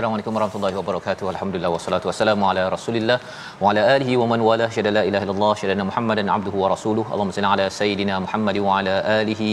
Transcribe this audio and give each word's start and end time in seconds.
Assalamualaikum 0.00 0.36
warahmatullahi 0.36 0.76
wabarakatuh. 0.78 1.24
Alhamdulillah 1.32 1.70
wassalatu 1.74 2.06
wassalamu 2.08 2.44
ala 2.50 2.62
Rasulillah 2.74 3.16
wa 3.62 3.66
ala 3.70 3.82
alihi 3.94 4.14
wa 4.20 4.26
man 4.30 4.40
wala 4.46 4.66
syada 4.76 4.90
la 4.96 5.02
ilaha 5.08 5.24
illallah 5.26 5.50
syada 5.60 5.84
Muhammadan 5.88 6.28
abduhu 6.36 6.62
wa 6.62 6.68
rasuluh. 6.72 7.04
Allahumma 7.10 7.34
salli 7.36 7.48
ala 7.50 7.66
sayidina 7.78 8.14
Muhammad 8.26 8.58
wa 8.66 8.78
ala 8.78 8.94
alihi 9.18 9.50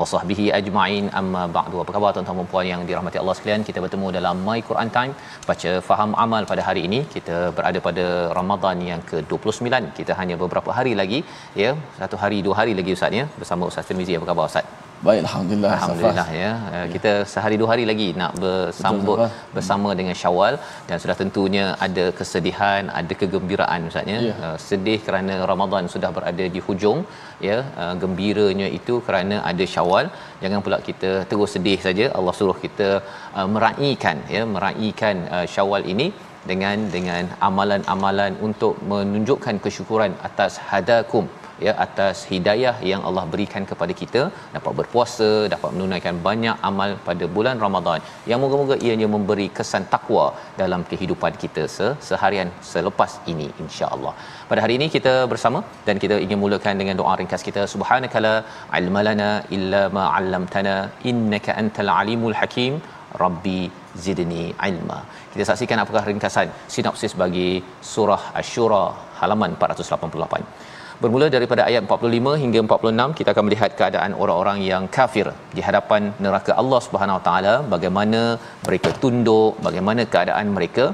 wa 0.00 0.08
sahbihi 0.12 0.46
ajma'in. 0.60 1.12
Amma 1.20 1.42
ba'du. 1.58 1.76
Apa 1.84 1.92
khabar 1.96 2.12
tuan-tuan 2.16 2.40
dan 2.40 2.50
puan 2.54 2.66
yang 2.72 2.82
dirahmati 2.88 3.20
Allah 3.22 3.36
sekalian? 3.40 3.68
Kita 3.68 3.84
bertemu 3.84 4.16
dalam 4.18 4.40
My 4.48 4.58
Quran 4.70 4.90
Time 4.98 5.14
baca 5.50 5.72
faham 5.90 6.12
amal 6.26 6.44
pada 6.52 6.64
hari 6.70 6.84
ini. 6.90 7.02
Kita 7.16 7.38
berada 7.58 7.80
pada 7.88 8.06
Ramadan 8.40 8.80
yang 8.90 9.02
ke-29. 9.12 9.90
Kita 10.00 10.14
hanya 10.22 10.38
beberapa 10.44 10.72
hari 10.80 10.94
lagi 11.02 11.20
ya. 11.64 11.72
Satu 12.02 12.18
hari 12.24 12.40
dua 12.48 12.56
hari 12.62 12.74
lagi 12.80 12.96
ustaz 13.00 13.20
ya 13.22 13.26
bersama 13.42 13.68
Ustaz 13.72 13.90
Tirmizi. 13.90 14.16
Apa 14.20 14.28
khabar 14.32 14.46
ustaz? 14.52 14.89
Baik, 15.06 15.20
Alhamdulillah. 15.24 15.70
Alhamdulillah 15.76 16.26
Safas. 16.28 16.40
ya. 16.44 16.50
Uh, 16.76 16.86
Kita 16.94 17.12
sehari 17.32 17.56
dua 17.60 17.68
hari 17.72 17.84
lagi 17.90 18.08
nak 18.20 18.32
bersambut 18.42 19.16
Betul, 19.18 19.30
Safas. 19.30 19.54
bersama 19.56 19.90
dengan 20.00 20.16
Syawal 20.22 20.54
dan 20.88 20.96
sudah 21.02 21.16
tentunya 21.20 21.64
ada 21.86 22.04
kesedihan, 22.18 22.82
ada 23.00 23.14
kegembiraan 23.20 23.88
Ustaz 23.90 24.12
ya. 24.12 24.18
Ya. 24.28 24.34
Uh, 24.46 24.56
sedih 24.68 24.98
kerana 25.06 25.34
Ramadan 25.52 25.88
sudah 25.94 26.10
berada 26.16 26.46
di 26.56 26.62
hujung 26.66 27.00
ya. 27.48 27.58
Uh, 27.82 27.94
gembiranya 28.02 28.68
itu 28.78 28.96
kerana 29.08 29.38
ada 29.52 29.66
Syawal. 29.74 30.06
Jangan 30.44 30.60
pula 30.66 30.80
kita 30.90 31.12
terus 31.32 31.52
sedih 31.56 31.78
saja. 31.86 32.08
Allah 32.20 32.34
suruh 32.40 32.58
kita 32.66 32.90
uh, 33.38 33.48
meraihkan 33.56 34.18
ya, 34.36 34.44
meraihkan 34.56 35.16
uh, 35.36 35.46
Syawal 35.54 35.84
ini 35.94 36.08
dengan 36.50 36.78
dengan 36.96 37.24
amalan-amalan 37.48 38.32
untuk 38.48 38.76
menunjukkan 38.92 39.56
kesyukuran 39.64 40.12
atas 40.28 40.52
hadakum 40.70 41.24
ya 41.66 41.72
atas 41.84 42.16
hidayah 42.30 42.74
yang 42.90 43.02
Allah 43.08 43.24
berikan 43.32 43.64
kepada 43.70 43.92
kita 44.00 44.22
dapat 44.56 44.72
berpuasa 44.80 45.28
dapat 45.54 45.70
menunaikan 45.76 46.16
banyak 46.28 46.56
amal 46.70 46.92
pada 47.08 47.26
bulan 47.36 47.56
Ramadan 47.64 48.00
yang 48.32 48.40
moga-moga 48.44 48.76
ianya 48.86 49.08
memberi 49.14 49.48
kesan 49.58 49.86
takwa 49.94 50.26
dalam 50.60 50.82
kehidupan 50.90 51.34
kita 51.42 51.64
se- 51.76 51.96
seharian 52.08 52.50
selepas 52.72 53.12
ini 53.32 53.48
insya-Allah. 53.64 54.14
Pada 54.52 54.62
hari 54.64 54.76
ini 54.80 54.88
kita 54.96 55.14
bersama 55.32 55.60
dan 55.88 55.98
kita 56.04 56.18
ingin 56.26 56.40
mulakan 56.44 56.80
dengan 56.82 56.96
doa 57.02 57.14
ringkas 57.20 57.44
kita 57.48 57.64
subhanakala 57.74 58.34
ilmalana 58.80 59.30
illa 59.58 59.82
ma 59.98 60.06
'allamtana 60.14 60.76
innaka 61.12 61.52
antal 61.62 61.92
alimul 62.00 62.36
hakim 62.40 62.74
rabbi 63.22 63.60
zidni 64.04 64.44
ilma. 64.70 64.98
Kita 65.32 65.44
saksikan 65.50 65.78
apakah 65.84 66.02
ringkasan 66.10 66.48
sinopsis 66.74 67.14
bagi 67.22 67.48
surah 67.92 68.22
Asy-Syura 68.40 68.84
halaman 69.20 69.52
488. 69.62 70.79
Bermula 71.02 71.26
daripada 71.34 71.62
ayat 71.68 71.82
45 71.88 72.32
hingga 72.42 72.60
46 72.62 73.16
kita 73.18 73.28
akan 73.32 73.44
melihat 73.48 73.70
keadaan 73.78 74.12
orang-orang 74.22 74.58
yang 74.70 74.84
kafir 74.96 75.26
di 75.56 75.60
hadapan 75.66 76.12
neraka 76.24 76.52
Allah 76.62 76.80
Subhanahu 76.86 77.16
Wa 77.18 77.24
Taala. 77.28 77.54
Bagaimana 77.74 78.20
mereka 78.66 78.90
tunduk 79.02 79.56
bagaimana 79.66 80.04
keadaan 80.14 80.52
mereka 80.56 80.84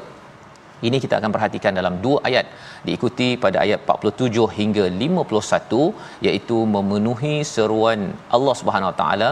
ini 0.89 0.97
kita 1.05 1.15
akan 1.19 1.31
perhatikan 1.35 1.73
dalam 1.79 1.95
dua 2.05 2.19
ayat 2.29 2.47
diikuti 2.87 3.29
pada 3.45 3.59
ayat 3.65 3.81
47 3.95 4.45
hingga 4.59 4.85
51 5.07 6.27
iaitu 6.27 6.59
memenuhi 6.75 7.35
seruan 7.55 8.01
Allah 8.37 8.55
Subhanahu 8.61 8.91
Wa 8.93 8.97
Taala 9.01 9.31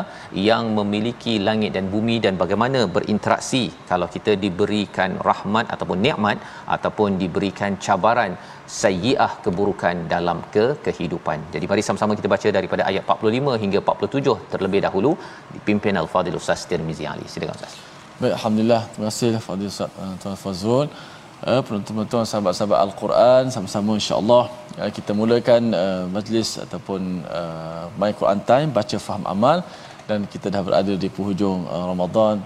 yang 0.48 0.64
memiliki 0.78 1.34
langit 1.48 1.72
dan 1.76 1.86
bumi 1.94 2.16
dan 2.26 2.34
bagaimana 2.42 2.82
berinteraksi 2.96 3.64
kalau 3.92 4.08
kita 4.16 4.34
diberikan 4.44 5.12
rahmat 5.28 5.68
ataupun 5.76 6.00
nikmat 6.08 6.38
ataupun 6.76 7.20
diberikan 7.22 7.72
cabaran 7.86 8.34
sayyiah 8.82 9.32
keburukan 9.44 9.96
dalam 10.14 10.38
ke 10.54 10.66
kehidupan. 10.86 11.40
Jadi 11.54 11.64
mari 11.70 11.82
sama-sama 11.88 12.16
kita 12.20 12.30
baca 12.34 12.50
daripada 12.58 12.84
ayat 12.90 13.02
45 13.16 13.62
hingga 13.64 13.80
47 13.84 14.52
terlebih 14.54 14.82
dahulu 14.86 15.12
dipimpin 15.56 15.96
Al-Fadhil 16.04 16.40
Ustaz 16.42 16.62
Tirmizi 16.70 17.06
Ali. 17.14 17.26
Silakan 17.34 17.58
Ustaz. 17.60 17.74
Baik, 18.20 18.32
Alhamdulillah. 18.38 18.82
Terima 18.94 19.06
kasih 19.10 19.30
Fadil 19.46 19.68
Ustaz 19.74 19.90
Tuan 20.22 20.36
Fazrul. 20.42 20.88
Uh, 21.42 21.60
penonton-penonton 21.66 22.22
sahabat-sahabat 22.30 22.78
Al-Quran 22.86 23.42
sama-sama 23.54 23.98
insya-Allah. 23.98 24.44
Uh, 24.78 24.90
kita 24.96 25.10
mulakan 25.18 25.62
uh, 25.74 26.04
majlis 26.06 26.62
ataupun 26.62 27.00
My 27.98 28.10
Quran 28.14 28.40
Time 28.50 28.68
baca 28.70 28.96
faham 29.06 29.24
amal. 29.26 29.58
Dan 30.06 30.28
kita 30.32 30.46
dah 30.54 30.62
berada 30.66 30.92
di 31.02 31.08
penghujung 31.08 31.64
Ramadan. 31.90 32.44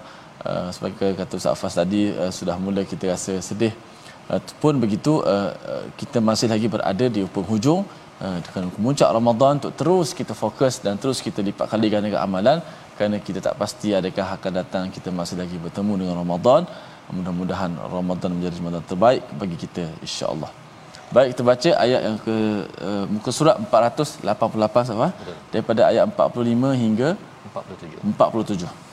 Sebagai 0.75 1.10
kata 1.19 1.32
Ustaz 1.41 1.59
Faz 1.60 1.75
tadi 1.75 2.03
sudah 2.38 2.54
mula 2.65 2.87
kita 2.87 3.10
rasa 3.10 3.34
sedih. 3.43 3.75
Pun 4.62 4.78
begitu 4.78 5.12
kita 6.00 6.22
masih 6.28 6.49
lagi 6.55 6.70
berada 6.75 7.06
di 7.16 7.26
penghujung. 7.37 7.82
Dengan 8.47 8.70
kemuncak 8.75 9.10
Ramadan 9.19 9.59
untuk 9.59 9.75
terus 9.81 10.15
kita 10.20 10.38
fokus 10.43 10.78
dan 10.84 10.94
terus 11.03 11.19
kita 11.26 11.43
lipat 11.49 11.66
kali 11.66 11.91
gandakan 11.91 12.22
amalan. 12.26 12.59
Kerana 12.94 13.19
kita 13.26 13.43
tak 13.47 13.59
pasti 13.59 13.91
adakah 14.00 14.38
akan 14.38 14.53
datang 14.60 14.84
kita 14.94 15.10
masih 15.10 15.37
lagi 15.43 15.59
bertemu 15.65 15.93
dengan 16.06 16.16
Ramadan 16.22 16.62
mudah-mudahan 17.17 17.71
Ramadan 17.95 18.31
menjadi 18.35 18.55
Ramadan 18.61 18.83
terbaik 18.91 19.23
bagi 19.41 19.57
kita 19.63 19.83
insya-Allah. 20.05 20.51
Baik 21.16 21.27
kita 21.33 21.44
baca 21.51 21.69
ayat 21.85 22.01
yang 22.07 22.17
ke 22.25 22.35
uh, 22.88 23.05
muka 23.16 23.31
surat 23.38 23.55
488 23.69 24.89
sama 24.89 25.07
daripada 25.53 25.81
ayat 25.91 26.03
45 26.09 26.83
hingga 26.83 27.09
47. 27.53 28.01
47. 28.17 28.83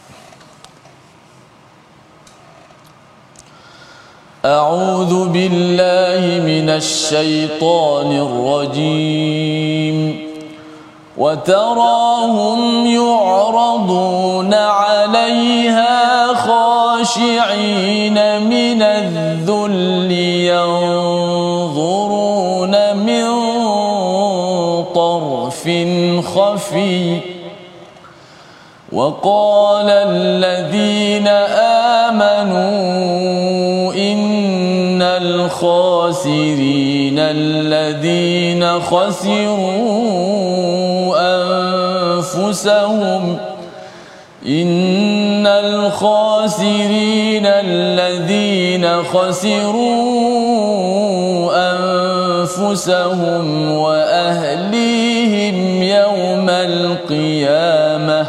أعوذ 4.40 5.12
بالله 5.36 6.22
من 6.40 6.68
الشيطان 6.72 8.08
الرجيم 8.26 9.96
وتراهم 11.16 12.60
يعرضون 12.86 14.54
عليها 14.54 16.03
خاشعين 17.05 18.17
من 18.41 18.81
الذل 18.81 20.11
ينظرون 21.69 22.73
من 22.97 23.25
طرف 24.95 25.63
خفي. 26.25 27.19
وقال 28.91 29.89
الذين 29.89 31.27
آمنوا 32.07 32.73
إن 33.93 35.01
الخاسرين 35.01 35.59
الذين 37.19 38.79
خسروا 38.79 40.05
أنفسهم 42.17 43.37
إن 44.47 45.47
الخاسرين 45.47 47.45
الذين 47.45 49.03
خسروا 49.03 49.95
أنفسهم 52.41 53.71
وأهليهم 53.71 55.55
يوم 55.83 56.49
القيامة 56.49 58.27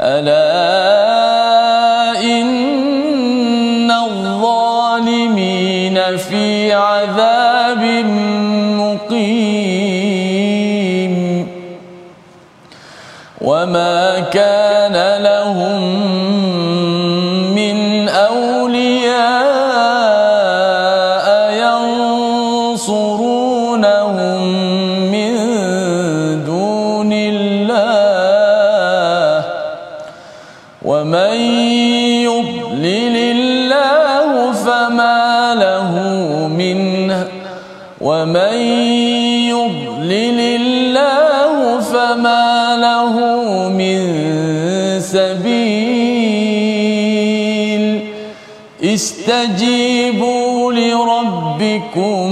ألا 0.00 0.48
إن 2.20 3.90
الظالمين 3.90 5.46
في 6.16 6.72
عذاب 6.72 7.82
مقيم 8.78 9.58
وما 13.40 14.20
كان 14.20 14.57
ومن 38.08 38.54
يضلل 39.52 40.40
الله 40.40 41.80
فما 41.80 42.76
له 42.80 43.14
من 43.68 44.00
سبيل. 45.00 45.88
استجيبوا 48.82 50.72
لربكم 50.72 52.28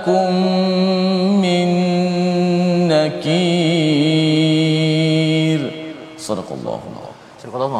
لكم 0.00 0.29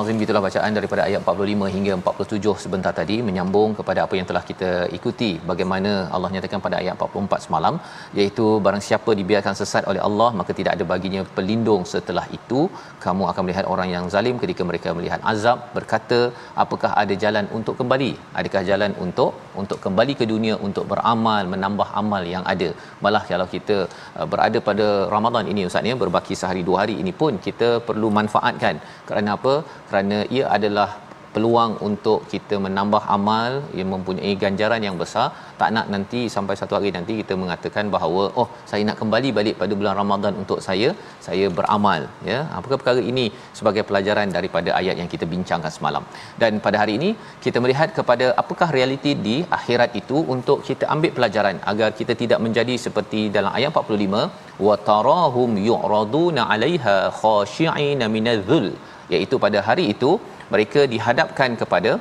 Al-Azim 0.02 0.22
gitulah 0.22 0.42
bacaan 0.46 0.72
daripada 0.78 1.02
ayat 1.08 1.20
45 1.32 1.68
hingga 1.74 1.94
47 1.98 2.54
sebentar 2.64 2.92
tadi 3.00 3.16
menyambung 3.28 3.72
kepada 3.80 4.00
apa 4.04 4.14
yang 4.20 4.28
telah 4.30 4.42
kita 4.48 4.70
ikuti 4.98 5.30
bagaimana 5.50 5.92
Allah 6.16 6.30
nyatakan 6.36 6.60
pada 6.66 6.76
ayat 6.80 6.94
44 7.06 7.46
semalam 7.46 7.76
iaitu 8.20 8.46
barang 8.66 8.84
siapa 8.88 9.14
dibiarkan 9.20 9.56
sesat 9.60 9.84
oleh 9.92 10.02
Allah 10.08 10.30
maka 10.40 10.52
tidak 10.60 10.72
ada 10.76 10.86
baginya 10.94 11.22
pelindung 11.36 11.84
setelah 11.92 12.26
itu. 12.38 12.62
Kamu 13.06 13.26
akan 13.32 13.42
melihat 13.46 13.68
orang 13.74 13.92
yang 13.96 14.08
zalim 14.16 14.40
ketika 14.44 14.66
mereka 14.70 14.96
melihat 15.00 15.22
azab 15.34 15.60
berkata 15.78 16.20
apakah 16.64 16.92
ada 17.04 17.18
jalan 17.26 17.46
untuk 17.60 17.78
kembali? 17.82 18.12
Adakah 18.42 18.64
jalan 18.72 18.94
untuk 19.06 19.32
untuk 19.64 19.80
kembali 19.86 20.16
ke 20.22 20.28
dunia 20.34 20.58
untuk 20.70 20.88
beramal 20.94 21.46
menambah 21.54 21.90
amal 22.04 22.26
yang 22.34 22.46
ada? 22.56 22.72
Malah 23.06 23.24
kalau 23.32 23.48
kita 23.56 23.78
uh, 24.18 24.28
berada 24.34 24.62
pada 24.72 24.90
Ramadan 25.16 25.46
ini 25.54 25.70
ustaz 25.70 25.92
ya 25.92 25.98
berbaki 26.06 26.34
sehari 26.42 26.66
dua 26.72 26.80
hari 26.84 26.98
ini 27.04 27.14
pun 27.22 27.36
kita 27.48 27.72
perlu 27.92 28.10
manfaatkan. 28.20 28.76
Kerana 29.12 29.32
apa 29.40 29.56
kerana 29.92 30.24
ia 30.32 30.48
adalah 30.48 30.96
peluang 31.36 31.74
untuk 31.88 32.20
kita 32.34 32.56
menambah 32.66 33.04
amal 33.16 33.52
yang 33.80 33.90
mempunyai 33.94 34.34
ganjaran 34.44 34.82
yang 34.88 34.98
besar 35.02 35.28
tak 35.62 35.70
nak 35.76 35.88
nanti 35.94 36.22
sampai 36.36 36.56
satu 36.62 36.74
hari 36.78 36.90
nanti 36.98 37.14
kita 37.22 37.34
mengatakan 37.42 37.86
bahawa 37.96 38.24
oh 38.42 38.48
saya 38.72 38.84
nak 38.90 38.98
kembali 39.02 39.30
balik 39.38 39.56
pada 39.62 39.74
bulan 39.80 39.96
Ramadan 40.02 40.34
untuk 40.44 40.60
saya 40.68 40.90
saya 41.28 41.48
beramal 41.58 42.02
ya. 42.32 42.40
Apakah 42.58 42.78
perkara 42.82 43.02
ini 43.12 43.26
sebagai 43.60 43.84
pelajaran 43.90 44.30
daripada 44.38 44.70
ayat 44.80 44.96
yang 45.02 45.10
kita 45.14 45.26
bincangkan 45.34 45.74
semalam. 45.78 46.04
Dan 46.42 46.62
pada 46.66 46.80
hari 46.82 46.96
ini 47.00 47.10
kita 47.46 47.58
melihat 47.64 47.90
kepada 48.00 48.28
apakah 48.44 48.70
realiti 48.78 49.14
di 49.28 49.38
akhirat 49.60 49.92
itu 50.02 50.20
untuk 50.36 50.60
kita 50.70 50.86
ambil 50.96 51.14
pelajaran 51.18 51.58
agar 51.74 51.90
kita 52.00 52.16
tidak 52.24 52.40
menjadi 52.46 52.78
seperti 52.86 53.22
dalam 53.38 53.54
ayat 53.60 53.72
45 53.84 54.24
wa 54.68 54.76
tarahum 54.90 55.52
yu'raduna 55.70 56.42
'alaiha 56.50 56.98
khashi'ina 57.22 58.08
minadh-dhul 58.16 58.68
iaitu 59.14 59.36
pada 59.46 59.60
hari 59.68 59.86
itu 59.96 60.12
mereka 60.54 60.84
dihadapkan 60.94 61.52
kepada 61.62 61.94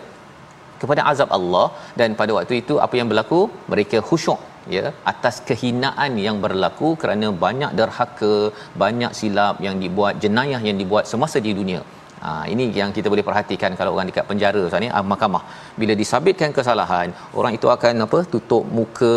kepada 0.83 1.03
azab 1.11 1.31
Allah 1.39 1.67
dan 2.01 2.11
pada 2.21 2.33
waktu 2.39 2.55
itu 2.63 2.77
apa 2.87 2.95
yang 3.01 3.09
berlaku? 3.13 3.41
Mereka 3.73 3.99
khusyuk 4.09 4.41
ya 4.77 4.87
atas 5.13 5.37
kehinaan 5.49 6.13
yang 6.27 6.37
berlaku 6.45 6.89
kerana 7.03 7.29
banyak 7.45 7.73
derhaka 7.79 8.35
banyak 8.83 9.15
silap 9.21 9.57
yang 9.67 9.77
dibuat 9.85 10.15
jenayah 10.25 10.61
yang 10.69 10.79
dibuat 10.83 11.07
semasa 11.13 11.41
di 11.49 11.55
dunia. 11.61 11.83
Ha, 12.25 12.31
ini 12.53 12.65
yang 12.79 12.91
kita 12.97 13.09
boleh 13.13 13.25
perhatikan 13.29 13.73
kalau 13.79 13.93
orang 13.95 14.09
dekat 14.09 14.25
penjara 14.31 14.63
ni 14.83 14.89
ah, 14.97 15.05
mahkamah. 15.11 15.41
Bila 15.81 15.93
disabitkan 16.01 16.51
kesalahan 16.57 17.09
orang 17.41 17.53
itu 17.59 17.69
akan 17.75 18.05
apa? 18.07 18.19
Tutup 18.33 18.65
muka 18.79 19.15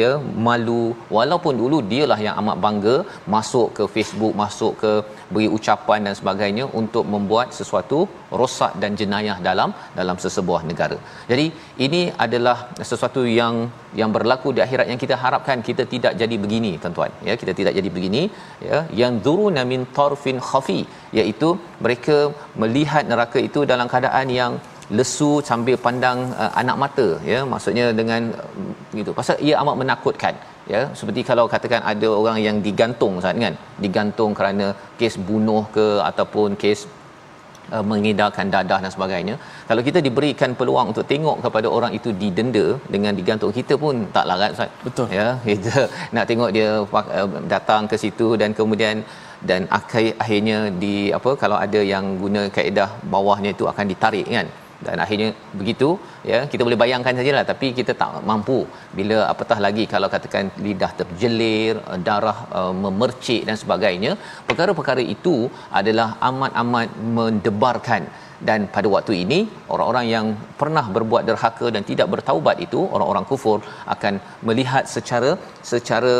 ya 0.00 0.10
malu. 0.46 0.84
Walaupun 1.16 1.54
dulu 1.62 1.78
dialah 1.92 2.18
yang 2.26 2.38
amat 2.42 2.58
bangga 2.66 2.96
masuk 3.34 3.68
ke 3.78 3.86
Facebook 3.94 4.34
masuk 4.42 4.72
ke 4.82 4.92
beri 5.34 5.48
ucapan 5.56 6.06
dan 6.06 6.14
sebagainya 6.20 6.64
untuk 6.80 7.04
membuat 7.14 7.48
sesuatu 7.58 7.98
rosak 8.40 8.72
dan 8.82 8.92
jenayah 9.00 9.36
dalam 9.48 9.70
dalam 9.98 10.16
sesebuah 10.24 10.60
negara. 10.70 10.98
Jadi 11.30 11.46
ini 11.86 12.02
adalah 12.26 12.56
sesuatu 12.90 13.22
yang 13.40 13.54
yang 14.00 14.10
berlaku 14.16 14.50
di 14.56 14.60
akhirat 14.66 14.86
yang 14.92 15.00
kita 15.04 15.16
harapkan 15.24 15.58
kita 15.68 15.84
tidak 15.94 16.12
jadi 16.22 16.36
begini 16.44 16.72
tuan-tuan. 16.84 17.12
Ya 17.28 17.34
kita 17.42 17.54
tidak 17.60 17.74
jadi 17.78 17.90
begini 17.96 18.22
ya. 18.68 18.78
Yang 19.00 19.12
dzuruna 19.24 19.64
min 19.72 19.82
tarfin 19.98 20.38
khafi 20.50 20.80
iaitu 21.20 21.50
mereka 21.86 22.18
melihat 22.62 23.04
neraka 23.12 23.40
itu 23.48 23.62
dalam 23.72 23.88
keadaan 23.92 24.28
yang 24.40 24.54
lesu 24.98 25.30
sambil 25.50 25.76
pandang 25.84 26.18
uh, 26.42 26.52
anak 26.62 26.76
mata 26.82 27.08
ya. 27.32 27.40
Maksudnya 27.52 27.86
dengan 28.00 28.22
uh, 28.42 28.98
gitu. 28.98 29.12
Pasal 29.20 29.38
ia 29.46 29.56
amat 29.62 29.78
menakutkan 29.82 30.34
ya 30.72 30.80
seperti 30.98 31.20
kalau 31.30 31.44
katakan 31.54 31.82
ada 31.92 32.08
orang 32.20 32.38
yang 32.46 32.56
digantung 32.66 33.14
saat 33.24 33.38
kan? 33.46 33.56
Digantung 33.84 34.30
kerana 34.38 34.66
kes 35.00 35.16
bunuh 35.28 35.62
ke 35.76 35.86
ataupun 36.10 36.56
kes 36.62 36.80
uh, 37.74 37.84
mengedarkan 37.90 38.48
dadah 38.54 38.78
dan 38.84 38.92
sebagainya. 38.96 39.34
Kalau 39.68 39.82
kita 39.88 40.00
diberikan 40.06 40.52
peluang 40.60 40.88
untuk 40.92 41.06
tengok 41.12 41.36
kepada 41.44 41.68
orang 41.76 41.92
itu 41.98 42.10
didenda 42.22 42.66
dengan 42.94 43.12
digantung 43.20 43.52
kita 43.58 43.76
pun 43.84 44.06
tak 44.16 44.26
larat 44.30 44.50
Ustaz. 44.56 44.72
Betul. 44.86 45.06
ya 45.18 45.26
kita 45.50 45.76
nak 46.16 46.26
tengok 46.32 46.50
dia 46.56 46.68
uh, 47.20 47.28
datang 47.54 47.84
ke 47.92 47.98
situ 48.04 48.28
dan 48.42 48.52
kemudian 48.60 49.04
dan 49.48 49.62
akhir 49.78 50.10
akhirnya 50.24 50.58
di 50.82 50.94
apa 51.18 51.30
kalau 51.42 51.56
ada 51.64 51.80
yang 51.92 52.04
guna 52.22 52.42
kaedah 52.56 52.90
bawahnya 53.14 53.50
itu 53.56 53.64
akan 53.72 53.86
ditarik 53.92 54.26
kan 54.36 54.48
dan 54.86 54.96
akhirnya 55.04 55.30
begitu 55.60 55.88
ya 56.30 56.38
kita 56.52 56.62
boleh 56.66 56.78
bayangkan 56.82 57.18
sajalah. 57.20 57.44
Tapi 57.52 57.66
kita 57.78 57.92
tak 58.02 58.12
mampu. 58.30 58.58
Bila 58.98 59.18
apatah 59.32 59.58
lagi 59.66 59.84
kalau 59.94 60.08
katakan 60.14 60.50
lidah 60.66 60.92
terjelir 61.00 61.74
darah 62.08 62.38
uh, 62.58 62.74
memercik 62.84 63.42
dan 63.48 63.58
sebagainya 63.62 64.12
perkara-perkara 64.50 65.04
itu 65.16 65.36
adalah 65.80 66.08
amat-amat 66.30 66.90
mendebarkan. 67.18 68.04
Dan 68.48 68.60
pada 68.74 68.88
waktu 68.94 69.12
ini 69.24 69.38
orang-orang 69.74 70.06
yang 70.14 70.26
pernah 70.60 70.82
berbuat 70.96 71.22
derhaka 71.28 71.66
dan 71.74 71.82
tidak 71.90 72.08
bertaubat 72.14 72.56
itu 72.66 72.80
orang-orang 72.94 73.24
kufur 73.30 73.58
akan 73.94 74.14
melihat 74.48 74.84
secara 74.94 75.30
secara 75.72 76.14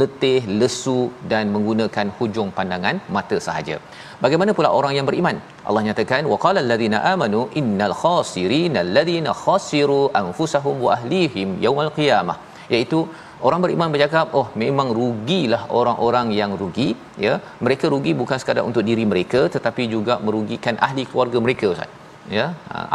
letih 0.00 0.40
lesu 0.60 1.00
dan 1.30 1.44
menggunakan 1.54 2.06
hujung 2.18 2.48
pandangan 2.56 2.96
mata 3.16 3.36
sahaja. 3.46 3.76
Bagaimana 4.24 4.52
pula 4.58 4.70
orang 4.78 4.92
yang 4.96 5.06
beriman? 5.10 5.36
Allah 5.68 5.82
nyatakan 5.88 6.24
waqala 6.32 6.60
allazina 6.64 6.98
amanu 7.12 7.40
innal 7.60 7.94
khasirina 8.02 8.80
allazina 8.86 9.32
khasiru 9.44 10.00
anfusahum 10.20 10.76
wa 10.86 10.90
ahlihim 10.96 11.50
yaumal 11.66 11.92
qiyamah. 11.98 12.36
Iaitu 12.72 13.00
orang 13.48 13.60
beriman 13.64 13.88
bercakap 13.94 14.34
oh 14.40 14.46
memang 14.62 14.90
rugilah 14.98 15.62
orang-orang 15.80 16.28
yang 16.40 16.52
rugi. 16.62 16.88
Ya 17.26 17.34
mereka 17.66 17.86
rugi 17.94 18.14
bukan 18.22 18.40
sekadar 18.42 18.64
untuk 18.70 18.84
diri 18.90 19.06
mereka 19.12 19.42
tetapi 19.56 19.84
juga 19.94 20.16
merugikan 20.28 20.76
ahli 20.88 21.04
keluarga 21.10 21.40
mereka 21.46 21.66
ustaz. 21.74 21.90
Ya 22.36 22.46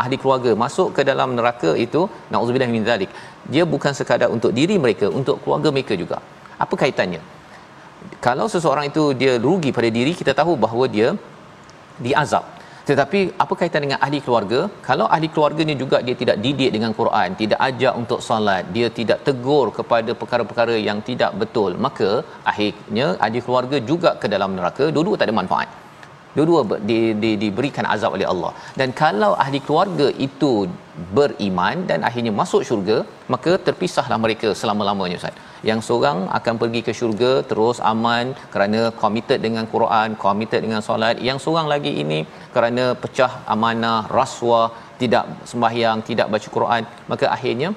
ahli 0.03 0.15
keluarga 0.21 0.51
masuk 0.63 0.89
ke 0.97 1.01
dalam 1.11 1.29
neraka 1.37 1.71
itu 1.85 2.01
naudzubillah 2.33 2.71
min 2.75 2.83
zalik 2.89 3.09
dia 3.53 3.63
bukan 3.73 3.93
sekadar 3.99 4.29
untuk 4.35 4.51
diri 4.59 4.75
mereka 4.83 5.07
untuk 5.19 5.37
keluarga 5.43 5.69
mereka 5.75 5.93
juga 6.01 6.17
apa 6.65 6.75
kaitannya? 6.83 7.21
Kalau 8.25 8.45
seseorang 8.53 8.85
itu 8.91 9.03
dia 9.21 9.33
rugi 9.45 9.71
pada 9.77 9.89
diri 9.97 10.11
kita 10.21 10.33
tahu 10.39 10.53
bahawa 10.65 10.85
dia 10.95 11.09
diazab 12.05 12.43
tetapi 12.89 13.19
apa 13.43 13.53
kaitan 13.59 13.81
dengan 13.85 13.99
ahli 14.05 14.19
keluarga? 14.23 14.59
Kalau 14.87 15.05
ahli 15.15 15.27
keluarganya 15.33 15.75
juga 15.81 15.97
dia 16.07 16.15
tidak 16.21 16.37
didik 16.45 16.71
dengan 16.75 16.91
Quran 16.97 17.29
tidak 17.41 17.59
ajak 17.67 17.93
untuk 18.01 18.19
solat 18.27 18.63
dia 18.75 18.87
tidak 18.97 19.19
tegur 19.27 19.67
kepada 19.77 20.11
perkara-perkara 20.21 20.75
yang 20.87 20.99
tidak 21.09 21.31
betul 21.43 21.71
maka 21.85 22.09
akhirnya 22.51 23.07
ahli 23.25 23.41
keluarga 23.45 23.79
juga 23.91 24.11
ke 24.23 24.29
dalam 24.33 24.51
neraka. 24.59 24.87
Dua-dua 24.97 25.15
tak 25.21 25.27
ada 25.29 25.37
manfaat. 25.39 25.69
Dua-dua 26.35 26.61
di, 26.89 26.99
di, 27.23 27.31
diberikan 27.43 27.85
azab 27.95 28.15
oleh 28.17 28.27
Allah. 28.33 28.51
Dan 28.79 28.89
kalau 29.01 29.31
ahli 29.43 29.59
keluarga 29.65 30.07
itu 30.27 30.53
beriman 31.17 31.77
dan 31.89 31.99
akhirnya 32.07 32.31
masuk 32.41 32.61
syurga 32.69 32.97
maka 33.33 33.51
terpisahlah 33.67 34.17
mereka 34.25 34.49
selama-lamanya 34.61 35.19
Ustaz 35.21 35.37
yang 35.69 35.79
seorang 35.87 36.17
akan 36.37 36.55
pergi 36.61 36.81
ke 36.87 36.91
syurga 36.99 37.31
terus 37.49 37.77
aman 37.91 38.25
kerana 38.53 38.81
committed 39.01 39.39
dengan 39.45 39.65
Quran 39.73 40.17
committed 40.23 40.61
dengan 40.65 40.81
solat. 40.87 41.15
Yang 41.27 41.39
seorang 41.45 41.67
lagi 41.73 41.91
ini 42.03 42.19
kerana 42.55 42.85
pecah 43.03 43.31
amanah 43.53 43.99
rasuah 44.17 44.67
tidak 45.01 45.25
sembahyang 45.51 45.99
tidak 46.09 46.27
baca 46.33 46.49
Quran 46.57 46.83
maka 47.11 47.27
akhirnya 47.35 47.69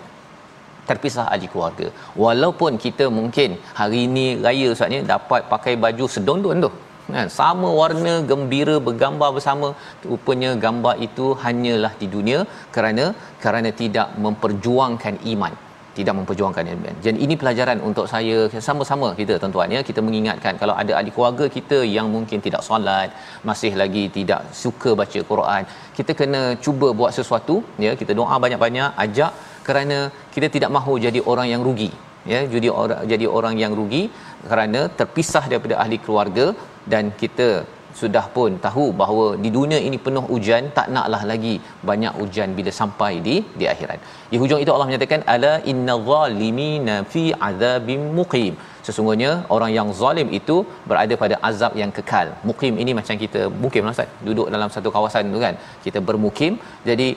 terpisah 0.89 1.27
ahli 1.35 1.47
keluarga. 1.53 1.87
Walaupun 2.25 2.73
kita 2.85 3.07
mungkin 3.19 3.53
hari 3.81 4.01
ini 4.09 4.27
raya 4.47 4.89
ni 4.93 4.99
dapat 5.15 5.43
pakai 5.55 5.75
baju 5.85 6.07
sedondon 6.17 6.67
tu. 6.67 6.73
Kan 7.15 7.29
sama 7.41 7.69
warna 7.81 8.15
gembira 8.31 8.77
bergambar 8.87 9.31
bersama. 9.37 9.69
Rupanya 10.11 10.51
gambar 10.65 10.95
itu 11.07 11.27
hanyalah 11.45 11.93
di 12.01 12.09
dunia 12.15 12.41
kerana 12.75 13.05
kerana 13.45 13.71
tidak 13.83 14.09
memperjuangkan 14.25 15.17
iman 15.35 15.55
tidak 15.99 16.15
memperjuangkan 16.19 16.71
iman. 16.75 16.95
Jadi 17.07 17.19
ini 17.27 17.35
pelajaran 17.43 17.79
untuk 17.89 18.07
saya 18.13 18.37
sama-sama 18.69 19.09
kita 19.21 19.35
tuan-tuan 19.43 19.75
ya. 19.77 19.81
Kita 19.89 20.01
mengingatkan 20.07 20.55
kalau 20.63 20.75
ada 20.83 20.93
ahli 20.99 21.11
keluarga 21.17 21.47
kita 21.57 21.79
yang 21.97 22.09
mungkin 22.15 22.41
tidak 22.47 22.63
solat, 22.69 23.11
masih 23.51 23.73
lagi 23.83 24.05
tidak 24.17 24.43
suka 24.63 24.93
baca 25.01 25.21
Quran, 25.31 25.63
kita 25.99 26.15
kena 26.21 26.43
cuba 26.67 26.91
buat 27.01 27.13
sesuatu 27.19 27.57
ya. 27.87 27.93
Kita 28.01 28.15
doa 28.21 28.39
banyak-banyak 28.47 28.91
ajak 29.07 29.33
kerana 29.69 29.99
kita 30.35 30.49
tidak 30.57 30.73
mahu 30.79 30.95
jadi 31.07 31.23
orang 31.33 31.49
yang 31.53 31.63
rugi 31.69 31.91
ya. 32.33 32.43
Jadi 32.55 32.69
orang 32.83 33.01
jadi 33.13 33.29
orang 33.39 33.57
yang 33.63 33.73
rugi 33.81 34.03
kerana 34.51 34.83
terpisah 35.01 35.45
daripada 35.53 35.77
ahli 35.85 35.99
keluarga 36.05 36.47
dan 36.93 37.05
kita 37.23 37.49
sudah 38.01 38.25
pun 38.37 38.51
tahu 38.67 38.85
bahawa 39.01 39.27
di 39.45 39.51
dunia 39.57 39.79
ini 39.89 39.99
penuh 40.07 40.25
ujian 40.37 40.65
tak 40.79 40.89
naklah 40.95 41.21
lagi 41.31 41.55
banyak 41.89 42.15
ujian 42.25 42.51
bila 42.59 42.71
sampai 42.81 43.13
di 43.27 43.37
di 43.61 43.67
akhirat. 43.73 44.01
Di 44.33 44.39
hujung 44.43 44.61
itu 44.65 44.73
Allah 44.75 44.89
menyatakan 44.91 45.23
ala 45.35 45.53
innadh-dhalimina 45.73 46.97
fi 47.13 47.25
adzabim 47.49 48.03
muqim. 48.19 48.55
Sesungguhnya 48.87 49.31
orang 49.55 49.71
yang 49.79 49.89
zalim 50.01 50.29
itu 50.41 50.57
berada 50.91 51.15
pada 51.23 51.37
azab 51.49 51.73
yang 51.83 51.93
kekal. 51.97 52.29
Muqim 52.49 52.75
ini 52.83 52.93
macam 52.99 53.17
kita 53.25 53.43
mukim 53.63 53.87
lah 53.87 53.95
Ustaz. 53.97 54.11
Duduk 54.27 54.49
dalam 54.57 54.71
satu 54.75 54.91
kawasan 54.97 55.33
tu 55.37 55.41
kan. 55.47 55.57
Kita 55.87 56.01
bermukim. 56.11 56.55
Jadi 56.91 57.09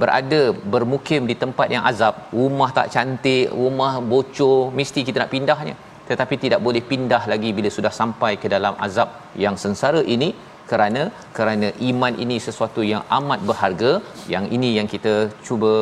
berada 0.00 0.40
bermukim 0.72 1.22
di 1.30 1.34
tempat 1.42 1.68
yang 1.74 1.84
azab, 1.90 2.14
rumah 2.40 2.70
tak 2.78 2.88
cantik, 2.94 3.46
rumah 3.60 3.92
bocor, 4.12 4.58
mesti 4.78 5.00
kita 5.06 5.18
nak 5.22 5.32
pindahnya 5.34 5.74
tetapi 6.10 6.34
tidak 6.44 6.60
boleh 6.66 6.82
pindah 6.90 7.22
lagi 7.32 7.50
bila 7.56 7.70
sudah 7.76 7.92
sampai 8.00 8.32
ke 8.42 8.48
dalam 8.54 8.74
azab 8.86 9.08
yang 9.44 9.56
sengsara 9.62 10.02
ini 10.14 10.28
kerana 10.70 11.02
kerana 11.36 11.68
iman 11.90 12.14
ini 12.24 12.36
sesuatu 12.46 12.80
yang 12.92 13.02
amat 13.18 13.40
berharga. 13.48 13.92
Yang 14.34 14.46
ini 14.56 14.70
yang 14.78 14.88
kita 14.94 15.14
cuba 15.46 15.72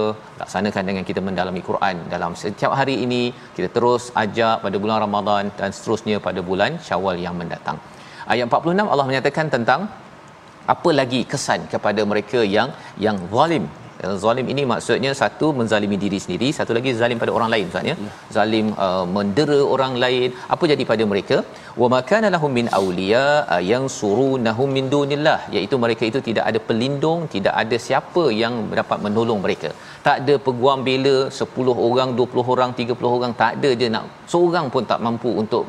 laksanakan 0.40 0.84
dengan 0.90 1.04
kita 1.10 1.20
mendalami 1.28 1.62
Quran. 1.68 1.96
Dalam 2.14 2.34
setiap 2.42 2.72
hari 2.80 2.96
ini 3.06 3.22
kita 3.56 3.68
terus 3.76 4.04
ajak 4.24 4.56
pada 4.64 4.76
bulan 4.82 5.00
Ramadan 5.06 5.44
dan 5.60 5.70
seterusnya 5.76 6.18
pada 6.28 6.42
bulan 6.50 6.78
Syawal 6.88 7.18
yang 7.26 7.36
mendatang. 7.40 7.78
Ayat 8.32 8.46
46 8.50 8.92
Allah 8.92 9.06
menyatakan 9.10 9.48
tentang 9.56 9.82
apa 10.74 10.90
lagi 11.00 11.20
kesan 11.32 11.60
kepada 11.72 12.02
mereka 12.12 12.40
yang 12.56 12.70
yang 13.04 13.18
zalim 13.34 13.66
zalim 14.24 14.46
ini 14.52 14.62
maksudnya 14.72 15.10
satu 15.20 15.46
menzalimi 15.58 15.96
diri 16.02 16.18
sendiri 16.24 16.48
satu 16.58 16.72
lagi 16.76 16.90
zalim 17.00 17.18
pada 17.22 17.32
orang 17.36 17.50
lain 17.54 17.66
maksudnya 17.68 17.96
ya. 18.00 18.10
zalim 18.36 18.66
uh, 18.86 19.04
mendera 19.16 19.58
orang 19.74 19.94
lain. 20.04 20.28
Apa 20.54 20.64
jadi 20.72 20.84
pada 20.90 21.04
mereka? 21.12 21.36
Wa 21.80 21.88
makana 21.94 22.28
lahum 22.34 22.52
min 22.58 22.66
awliya 22.78 23.24
uh, 23.54 23.62
yang 23.72 23.84
surunahum 23.98 24.70
min 24.76 24.86
dunillah. 24.94 25.38
Iaitu 25.54 25.78
mereka 25.84 26.04
itu 26.10 26.20
tidak 26.28 26.44
ada 26.50 26.60
pelindung 26.68 27.22
tidak 27.36 27.54
ada 27.62 27.78
siapa 27.86 28.24
yang 28.42 28.56
dapat 28.80 28.98
menolong 29.06 29.40
mereka. 29.46 29.70
Tak 30.06 30.16
ada 30.22 30.34
peguam 30.46 30.80
bela 30.88 31.16
10 31.42 31.88
orang 31.88 32.10
20 32.20 32.52
orang 32.54 32.72
30 32.80 33.16
orang 33.16 33.32
tak 33.42 33.52
ada 33.56 33.70
je 33.80 33.88
nak. 33.96 34.06
Seorang 34.32 34.66
pun 34.74 34.84
tak 34.92 35.02
mampu 35.06 35.30
untuk 35.42 35.64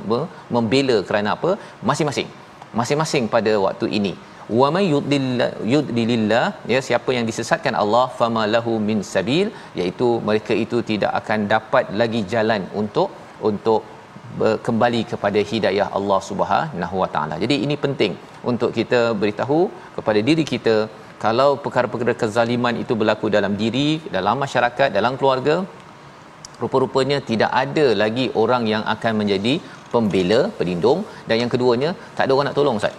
membela 0.56 0.98
kerana 1.10 1.32
apa? 1.38 1.52
Masing-masing. 1.90 2.30
Masing-masing 2.80 3.26
pada 3.36 3.54
waktu 3.68 3.88
ini 4.00 4.14
wa 4.60 4.68
may 4.76 4.86
yudlilillah 5.74 6.46
ya 6.74 6.80
siapa 6.88 7.12
yang 7.16 7.26
disesatkan 7.30 7.76
Allah 7.84 8.06
fama 8.20 8.44
lahu 8.56 8.74
min 8.90 9.00
sabil 9.14 9.48
iaitu 9.80 10.08
mereka 10.28 10.54
itu 10.64 10.80
tidak 10.90 11.12
akan 11.20 11.40
dapat 11.54 11.86
lagi 12.02 12.22
jalan 12.34 12.64
untuk 12.82 13.12
untuk 13.50 13.82
kembali 14.68 15.02
kepada 15.12 15.40
hidayah 15.52 15.88
Allah 15.98 16.20
Subhanahu 16.30 16.96
Wa 17.02 17.10
Taala. 17.14 17.36
Jadi 17.44 17.56
ini 17.66 17.76
penting 17.86 18.14
untuk 18.52 18.72
kita 18.78 19.00
beritahu 19.22 19.60
kepada 19.98 20.20
diri 20.28 20.44
kita 20.54 20.76
kalau 21.24 21.50
perkara-perkara 21.64 22.14
kezaliman 22.22 22.76
itu 22.84 22.94
berlaku 23.02 23.28
dalam 23.38 23.54
diri, 23.62 23.90
dalam 24.16 24.36
masyarakat, 24.44 24.90
dalam 24.98 25.14
keluarga, 25.20 25.56
rupa-rupanya 26.62 27.18
tidak 27.30 27.52
ada 27.64 27.88
lagi 28.04 28.26
orang 28.44 28.64
yang 28.74 28.84
akan 28.96 29.14
menjadi 29.22 29.54
pembela, 29.94 30.40
pelindung 30.60 31.02
dan 31.28 31.36
yang 31.42 31.52
keduanya 31.54 31.90
tak 32.16 32.24
ada 32.26 32.32
orang 32.36 32.48
nak 32.50 32.58
tolong 32.60 32.78
Ustaz 32.82 32.96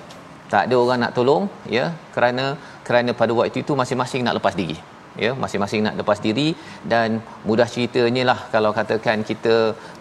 tak 0.52 0.62
ada 0.66 0.76
orang 0.82 1.00
nak 1.04 1.12
tolong 1.18 1.44
ya 1.76 1.86
kerana 2.14 2.44
kerana 2.86 3.10
pada 3.20 3.32
waktu 3.38 3.60
itu 3.64 3.72
masing-masing 3.80 4.22
nak 4.26 4.36
lepas 4.38 4.56
diri 4.60 4.78
ya 5.24 5.30
masing-masing 5.42 5.82
nak 5.86 5.96
lepas 6.00 6.20
diri. 6.26 6.48
Dan 6.92 7.08
mudah 7.48 7.68
ceritanya 7.74 8.22
lah 8.30 8.38
kalau 8.54 8.70
katakan 8.78 9.26
kita 9.30 9.56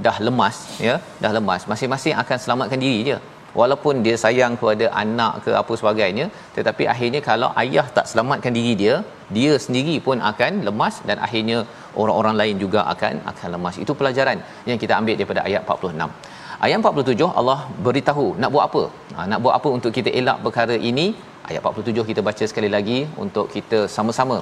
dah 0.06 0.18
lemas 0.28 0.60
ya 0.88 0.96
dah 1.24 1.34
lemas 1.38 1.64
masing-masing 1.74 2.16
akan 2.24 2.40
selamatkan 2.46 2.82
diri 2.86 3.02
je. 3.10 3.20
Walaupun 3.60 4.04
dia 4.06 4.16
sayang 4.24 4.54
kepada 4.60 4.86
anak 5.02 5.34
ke 5.46 5.52
apa 5.62 5.74
sebagainya 5.82 6.26
tetapi 6.56 6.84
akhirnya 6.94 7.22
kalau 7.30 7.50
ayah 7.62 7.86
tak 7.98 8.06
selamatkan 8.12 8.54
diri 8.58 8.74
dia 8.82 8.96
dia 9.38 9.54
sendiri 9.66 9.96
pun 10.08 10.18
akan 10.32 10.52
lemas 10.68 10.96
dan 11.10 11.18
akhirnya 11.28 11.58
orang-orang 12.02 12.36
lain 12.42 12.56
juga 12.64 12.82
akan 12.94 13.14
akan 13.32 13.48
lemas. 13.56 13.78
Itu 13.84 13.94
pelajaran 14.00 14.40
yang 14.70 14.80
kita 14.84 14.94
ambil 15.00 15.16
daripada 15.20 15.44
ayat 15.48 15.62
46 15.78 16.36
Ayat 16.66 16.78
47 16.82 17.38
Allah 17.40 17.60
beritahu 17.86 18.28
nak 18.42 18.50
buat 18.54 18.64
apa? 18.70 18.84
Ha, 19.16 19.26
nak 19.32 19.40
buat 19.46 19.54
apa 19.58 19.70
untuk 19.78 19.92
kita 19.98 20.10
elak 20.20 20.38
perkara 20.46 20.76
ini? 20.90 21.14
Ayat 21.50 21.62
47 21.62 22.10
kita 22.10 22.22
baca 22.28 22.44
sekali 22.52 22.70
lagi 22.76 23.00
untuk 23.24 23.46
kita 23.56 23.80
sama-sama 23.96 24.38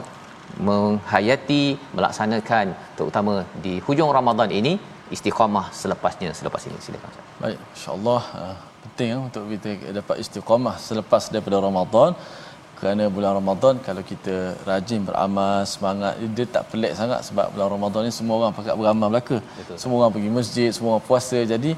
menghayati, 0.68 1.64
melaksanakan 1.98 2.72
terutama 2.98 3.34
di 3.66 3.74
hujung 3.88 4.12
Ramadan 4.18 4.50
ini 4.60 4.74
istiqamah 5.16 5.66
selepasnya 5.80 6.32
selepas 6.40 6.62
ini 6.70 6.78
silakan 6.86 7.10
Ustaz. 7.12 7.26
Baik, 7.44 7.60
insya-Allah 7.74 8.22
uh, 8.42 8.56
penting 8.84 9.12
uh, 9.16 9.26
untuk 9.28 9.44
kita 9.54 9.70
dapat 10.00 10.16
istiqamah 10.24 10.76
selepas 10.88 11.24
daripada 11.34 11.60
Ramadan 11.68 12.12
kerana 12.80 13.04
bulan 13.16 13.34
Ramadan 13.40 13.76
kalau 13.88 14.04
kita 14.12 14.36
rajin 14.70 15.02
beramal 15.10 15.68
semangat 15.74 16.16
dia 16.38 16.46
tak 16.56 16.64
pelik 16.72 16.94
sangat 17.00 17.20
sebab 17.28 17.48
bulan 17.54 17.70
Ramadan 17.76 18.02
ni 18.08 18.12
semua 18.20 18.36
orang 18.40 18.54
pakat 18.58 18.76
beramal 18.82 19.08
belaka 19.14 19.38
Betul. 19.60 19.78
semua 19.82 19.98
orang 20.00 20.14
pergi 20.16 20.32
masjid 20.40 20.70
semua 20.76 20.90
orang 20.96 21.06
puasa 21.10 21.40
jadi 21.54 21.72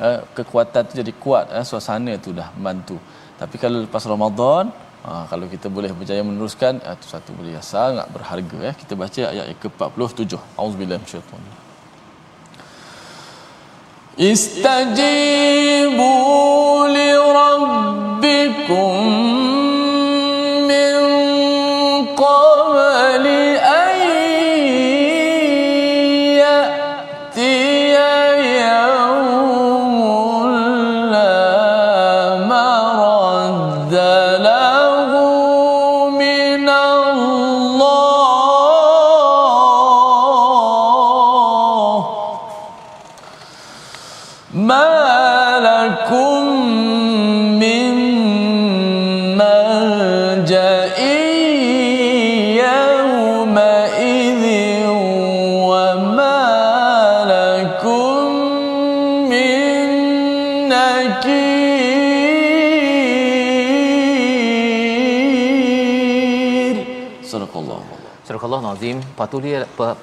uh, 0.00 0.18
kekuatan 0.36 0.82
tu 0.88 0.92
jadi 1.00 1.12
kuat 1.24 1.44
uh, 1.52 1.64
suasana 1.70 2.12
tu 2.26 2.30
dah 2.40 2.48
membantu 2.56 2.96
tapi 3.40 3.56
kalau 3.62 3.78
lepas 3.86 4.02
Ramadan 4.14 4.64
uh, 5.06 5.24
kalau 5.30 5.46
kita 5.54 5.66
boleh 5.76 5.90
berjaya 5.98 6.22
meneruskan 6.30 6.82
itu 6.82 7.06
uh, 7.06 7.10
satu 7.14 7.30
benda 7.36 7.50
yang 7.58 7.66
sangat 7.74 8.06
berharga 8.14 8.58
ya 8.68 8.72
kita 8.82 8.92
baca 9.02 9.22
ayat 9.32 9.46
yang 9.50 9.60
ke-47 9.62 10.32
auzubillahi 10.58 11.00
minasyaitanir 11.04 11.68
استجيبوا 14.18 16.08
لربكم 16.98 18.94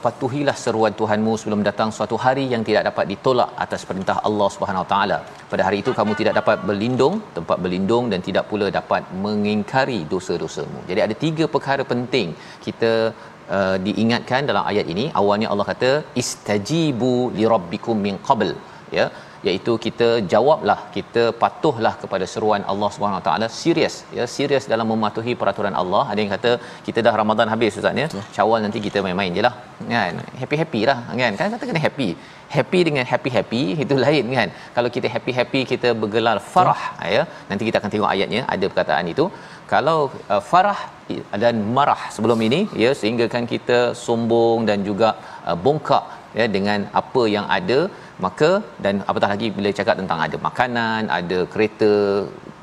patuhilah 0.04 0.54
seruan 0.62 0.94
Tuhanmu 1.00 1.32
sebelum 1.40 1.60
datang 1.68 1.90
suatu 1.96 2.16
hari 2.25 2.44
yang 2.52 2.62
tidak 2.68 2.82
dapat 2.88 3.04
ditolak 3.12 3.50
atas 3.64 3.82
perintah 3.88 4.16
Allah 4.28 4.49
Subhanahu 4.54 4.87
taala. 4.92 5.18
Pada 5.52 5.62
hari 5.66 5.78
itu 5.82 5.92
kamu 5.99 6.12
tidak 6.20 6.34
dapat 6.40 6.58
berlindung 6.68 7.16
tempat 7.38 7.58
berlindung 7.64 8.06
dan 8.12 8.22
tidak 8.28 8.44
pula 8.50 8.68
dapat 8.78 9.02
mengingkari 9.25 10.00
dosa-dosamu. 10.12 10.80
Jadi 10.90 11.00
ada 11.06 11.16
tiga 11.25 11.46
perkara 11.54 11.84
penting 11.92 12.30
kita 12.66 12.92
uh, 13.56 13.76
diingatkan 13.87 14.50
dalam 14.50 14.64
ayat 14.72 14.87
ini. 14.94 15.06
Awalnya 15.22 15.50
Allah 15.54 15.66
kata 15.72 15.92
istajibu 16.22 17.14
lirabbikum 17.40 17.99
min 18.06 18.16
qabl 18.28 18.52
ya 18.99 19.06
iaitu 19.49 19.73
kita 19.85 20.09
jawablah 20.32 20.78
kita 20.97 21.23
patuhlah 21.42 21.92
kepada 22.02 22.25
seruan 22.32 22.62
Allah 22.73 22.88
Subhanahu 22.94 23.20
Wa 23.20 23.26
Taala 23.28 23.47
serius 23.61 23.94
ya 24.18 24.25
serius 24.37 24.64
dalam 24.73 24.87
mematuhi 24.92 25.32
peraturan 25.40 25.75
Allah. 25.82 26.02
Ada 26.12 26.20
yang 26.23 26.32
kata 26.37 26.50
kita 26.87 26.99
dah 27.06 27.14
Ramadan 27.23 27.49
habis 27.54 27.78
ustaz 27.80 28.02
ya. 28.02 28.09
Syawal 28.37 28.61
nanti 28.66 28.80
kita 28.87 29.00
main-main 29.06 29.32
je 29.38 29.44
lah. 29.47 29.54
Kan? 29.94 30.20
Happy-happy 30.42 30.82
lah 30.90 30.99
kan? 31.23 31.32
Kan 31.40 31.49
kata 31.54 31.64
kena 31.70 31.82
happy. 31.87 32.09
Happy 32.56 32.80
dengan 32.88 33.04
happy-happy 33.12 33.62
itu 33.85 33.97
lain 34.04 34.25
kan? 34.38 34.49
Kalau 34.76 34.90
kita 34.97 35.09
happy-happy 35.14 35.62
kita 35.73 35.90
bergelar 36.02 36.37
farah 36.52 36.82
ya. 37.16 37.25
Nanti 37.50 37.64
kita 37.68 37.78
akan 37.82 37.92
tengok 37.94 38.11
ayatnya 38.14 38.42
ada 38.54 38.64
perkataan 38.73 39.09
itu. 39.14 39.26
Kalau 39.73 39.99
uh, 40.35 40.42
farah 40.52 40.80
dan 41.42 41.56
marah 41.76 42.00
sebelum 42.14 42.38
ini 42.47 42.61
ya 42.85 42.90
sehingga 43.00 43.26
kan 43.35 43.44
kita 43.52 43.78
sombong 44.04 44.61
dan 44.70 44.78
juga 44.88 45.11
uh, 45.49 45.59
bongkak 45.64 46.04
ya 46.38 46.47
dengan 46.56 46.80
apa 47.00 47.23
yang 47.37 47.47
ada 47.59 47.78
maka 48.26 48.50
dan 48.84 48.94
apatah 49.10 49.30
lagi 49.34 49.48
bila 49.56 49.70
cakap 49.78 49.94
tentang 50.00 50.20
ada 50.26 50.36
makanan 50.48 51.02
ada 51.18 51.38
kereta 51.52 51.92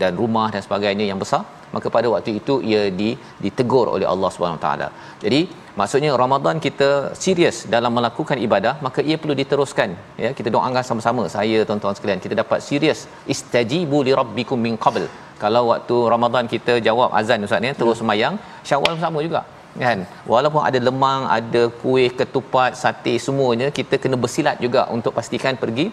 dan 0.01 0.11
rumah 0.21 0.47
dan 0.53 0.61
sebagainya 0.65 1.05
yang 1.11 1.19
besar 1.23 1.43
maka 1.75 1.87
pada 1.95 2.07
waktu 2.13 2.31
itu 2.39 2.53
ia 2.71 2.83
di, 2.99 3.09
ditegur 3.43 3.85
oleh 3.95 4.07
Allah 4.13 4.29
Subhanahu 4.33 4.61
taala. 4.65 4.87
Jadi 5.23 5.39
maksudnya 5.79 6.11
Ramadan 6.23 6.57
kita 6.65 6.89
serius 7.23 7.57
dalam 7.73 7.91
melakukan 7.97 8.37
ibadah 8.45 8.73
maka 8.85 8.99
ia 9.09 9.17
perlu 9.21 9.35
diteruskan 9.41 9.89
ya. 10.23 10.31
Kita 10.37 10.49
doakan 10.55 10.83
sama-sama. 10.89 11.23
Saya 11.35 11.59
tuan-tuan 11.67 11.95
sekalian 11.97 12.23
kita 12.25 12.37
dapat 12.43 12.61
serius. 12.69 13.01
Istajibu 13.35 13.99
li 14.07 14.13
rabbikum 14.21 14.59
min 14.67 14.75
qabl. 14.85 15.05
Kalau 15.43 15.63
waktu 15.71 15.97
Ramadan 16.13 16.45
kita 16.53 16.75
jawab 16.87 17.09
azan 17.19 17.45
ustaz 17.47 17.67
ya 17.69 17.73
terus 17.79 17.99
semayang 18.01 18.35
Syawal 18.69 18.93
sama 19.03 19.19
juga 19.27 19.41
kan? 19.85 19.99
Walaupun 20.31 20.61
ada 20.69 20.79
lemang 20.87 21.21
ada 21.37 21.63
kuih 21.81 22.09
ketupat 22.19 22.73
sate 22.81 23.13
semuanya 23.25 23.69
kita 23.79 23.97
kena 24.03 24.17
bersilat 24.23 24.57
juga 24.65 24.83
untuk 24.95 25.13
pastikan 25.17 25.57
pergi 25.63 25.87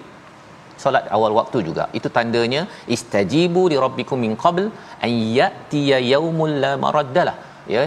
solat 0.83 1.05
awal 1.17 1.33
waktu 1.41 1.59
juga. 1.69 1.85
Itu 1.99 2.09
tandanya 2.17 2.63
istajibu 2.95 3.63
li 3.73 3.77
rabbikum 3.85 4.19
min 4.25 4.33
qabl 4.45 4.65
an 5.07 5.13
yatiya 5.39 5.99
yaumul 6.13 6.55
la 6.65 6.73
maraddalah. 6.85 7.37
Ya 7.75 7.85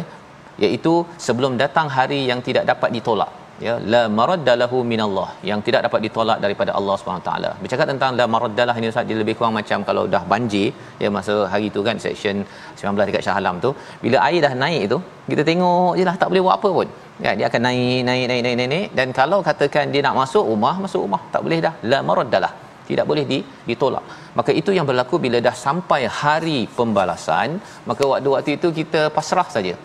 iaitu 0.65 0.93
sebelum 1.25 1.53
datang 1.63 1.87
hari 1.97 2.19
yang 2.29 2.39
tidak 2.47 2.63
dapat 2.71 2.89
ditolak 2.97 3.31
ya 3.65 3.73
la 3.93 4.01
maraddalahu 4.17 4.77
minallah 4.91 5.27
yang 5.49 5.59
tidak 5.67 5.81
dapat 5.87 5.99
ditolak 6.05 6.37
daripada 6.45 6.71
Allah 6.79 6.95
Subhanahu 6.99 7.25
taala. 7.27 7.51
Bercakap 7.63 7.87
tentang 7.91 8.11
la 8.19 8.25
maraddalah 8.35 8.75
ini 8.81 8.89
Ustaz 8.91 9.13
lebih 9.21 9.35
kurang 9.39 9.55
macam 9.59 9.85
kalau 9.89 10.03
dah 10.15 10.23
banjir 10.33 10.69
ya 11.03 11.09
masa 11.17 11.35
hari 11.53 11.69
tu 11.75 11.81
kan 11.87 11.97
section 12.05 12.37
19 12.81 13.09
dekat 13.09 13.23
Shah 13.27 13.37
Alam 13.41 13.57
tu 13.65 13.71
bila 14.05 14.19
air 14.27 14.41
dah 14.45 14.53
naik 14.63 14.83
tu 14.93 14.99
kita 15.31 15.43
tengok 15.49 15.91
je 15.99 16.05
lah 16.09 16.15
tak 16.21 16.29
boleh 16.31 16.43
buat 16.47 16.55
apa 16.59 16.71
pun. 16.77 16.87
Ya 17.25 17.33
dia 17.39 17.45
akan 17.49 17.61
naik 17.67 17.99
naik 18.09 18.25
naik 18.31 18.41
naik 18.45 18.55
naik, 18.59 18.69
naik 18.75 18.87
dan 18.99 19.09
kalau 19.19 19.41
katakan 19.49 19.85
dia 19.93 20.03
nak 20.07 20.15
masuk 20.21 20.45
rumah 20.53 20.75
masuk 20.85 21.01
rumah 21.07 21.21
tak 21.35 21.43
boleh 21.47 21.59
dah 21.67 21.73
la 21.91 22.01
maraddalah 22.09 22.53
tidak 22.89 23.05
boleh 23.09 23.23
di, 23.31 23.37
ditolak. 23.69 24.05
Maka 24.39 24.51
itu 24.59 24.71
yang 24.77 24.85
berlaku 24.89 25.15
bila 25.25 25.37
dah 25.47 25.55
sampai 25.65 26.01
hari 26.21 26.59
pembalasan, 26.77 27.59
maka 27.89 28.03
waktu-waktu 28.11 28.51
itu 28.57 28.69
kita 28.79 29.01
pasrah 29.17 29.47
saja. 29.55 29.75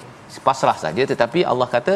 Pasrah 0.49 0.77
saja 0.85 1.03
tetapi 1.13 1.41
Allah 1.51 1.69
kata 1.77 1.95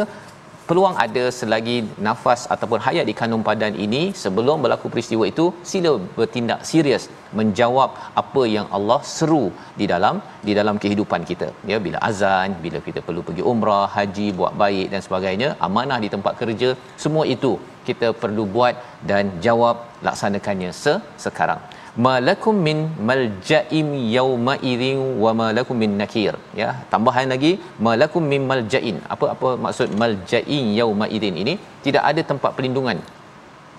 peluang 0.69 0.95
ada 1.05 1.25
selagi 1.39 1.77
nafas 2.07 2.41
ataupun 2.55 2.81
hayat 2.87 3.05
di 3.11 3.15
kandung 3.21 3.45
padan 3.49 3.75
ini 3.85 4.03
sebelum 4.23 4.65
berlaku 4.65 4.87
peristiwa 4.95 5.25
itu 5.33 5.45
sila 5.71 5.93
bertindak 6.17 6.61
serius 6.71 7.05
menjawab 7.39 7.91
apa 8.23 8.43
yang 8.55 8.67
Allah 8.79 8.99
seru 9.15 9.45
di 9.81 9.87
dalam 9.93 10.17
di 10.49 10.53
dalam 10.59 10.77
kehidupan 10.83 11.23
kita. 11.31 11.49
Ya 11.71 11.79
bila 11.87 12.01
azan 12.11 12.59
bila 12.65 12.81
kita 12.89 13.03
perlu 13.07 13.23
pergi 13.29 13.45
umrah 13.53 13.87
haji 13.97 14.27
buat 14.41 14.55
baik 14.65 14.87
dan 14.95 15.03
sebagainya 15.07 15.51
amanah 15.69 16.01
di 16.05 16.11
tempat 16.17 16.35
kerja 16.43 16.71
semua 17.05 17.25
itu 17.37 17.53
kita 17.89 18.09
perlu 18.23 18.45
buat 18.55 18.77
dan 19.11 19.25
jawab 19.47 19.77
laksanakannya 20.07 20.71
se- 20.83 21.03
sekarang 21.27 21.61
malakum 22.05 22.57
min 22.67 22.79
malja'im 23.09 23.89
yauma 24.17 24.55
idzin 24.71 24.99
wa 25.25 25.31
malakum 25.41 25.77
min 25.83 25.93
nakir. 26.01 26.35
Ya 26.61 26.71
tambahan 26.93 27.29
lagi 27.35 27.53
malakum 27.89 28.25
min 28.33 28.43
malja'in. 28.51 28.97
Apa 29.15 29.27
apa 29.35 29.51
maksud 29.67 29.91
malja'in 30.03 30.67
yauma 30.81 31.09
idzin 31.17 31.37
ini 31.43 31.55
tidak 31.87 32.05
ada 32.11 32.25
tempat 32.31 32.53
perlindungan. 32.57 33.01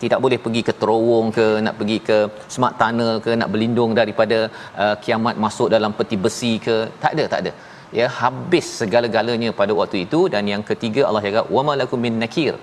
Tidak 0.01 0.19
boleh 0.23 0.39
pergi 0.45 0.62
ke 0.67 0.73
terowong 0.82 1.27
ke 1.38 1.45
nak 1.65 1.75
pergi 1.80 1.97
ke 2.08 2.17
smart 2.56 2.75
tunnel 2.82 3.13
ke 3.25 3.32
nak 3.41 3.49
berlindung 3.53 3.93
daripada 3.99 4.38
uh, 4.84 4.95
kiamat 5.03 5.36
masuk 5.45 5.69
dalam 5.75 5.93
peti 5.99 6.17
besi 6.25 6.53
ke. 6.65 6.75
Tak 7.03 7.13
ada 7.17 7.25
tak 7.34 7.41
ada. 7.43 7.53
Ya 7.99 8.08
habis 8.21 8.65
segala-galanya 8.80 9.49
pada 9.60 9.73
waktu 9.80 9.97
itu. 10.06 10.19
Dan 10.34 10.45
yang 10.53 10.63
ketiga 10.71 11.01
Allah 11.10 11.23
cakap 11.27 11.45
wa 11.58 11.63
malakum 11.69 12.01
min 12.08 12.17
nakir 12.23 12.56